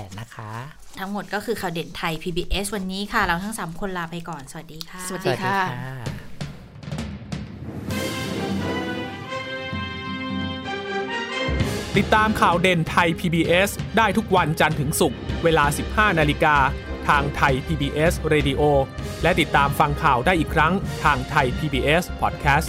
[0.00, 0.50] ะ28 นะคะ
[1.00, 5.58] ทั้งหมดก็คือข่าวเด่นไทย PBS วันนี้ค่ะ เราทั้ง 3 คนลาไปก่อน สวัสดีค่ะ สวัสดีค่ะ
[11.96, 16.56] ติดตามข่าวเด่นไทย PBS ได้ทุกวันจันทร์ถึงศุกร์เวลา 15 นาฬิกา
[17.08, 18.62] ทางไทย PBS Radio
[19.22, 20.72] และติดตามฟังข่าวได้อีกครั้ง
[21.04, 22.68] ทางไทย PBS Podcast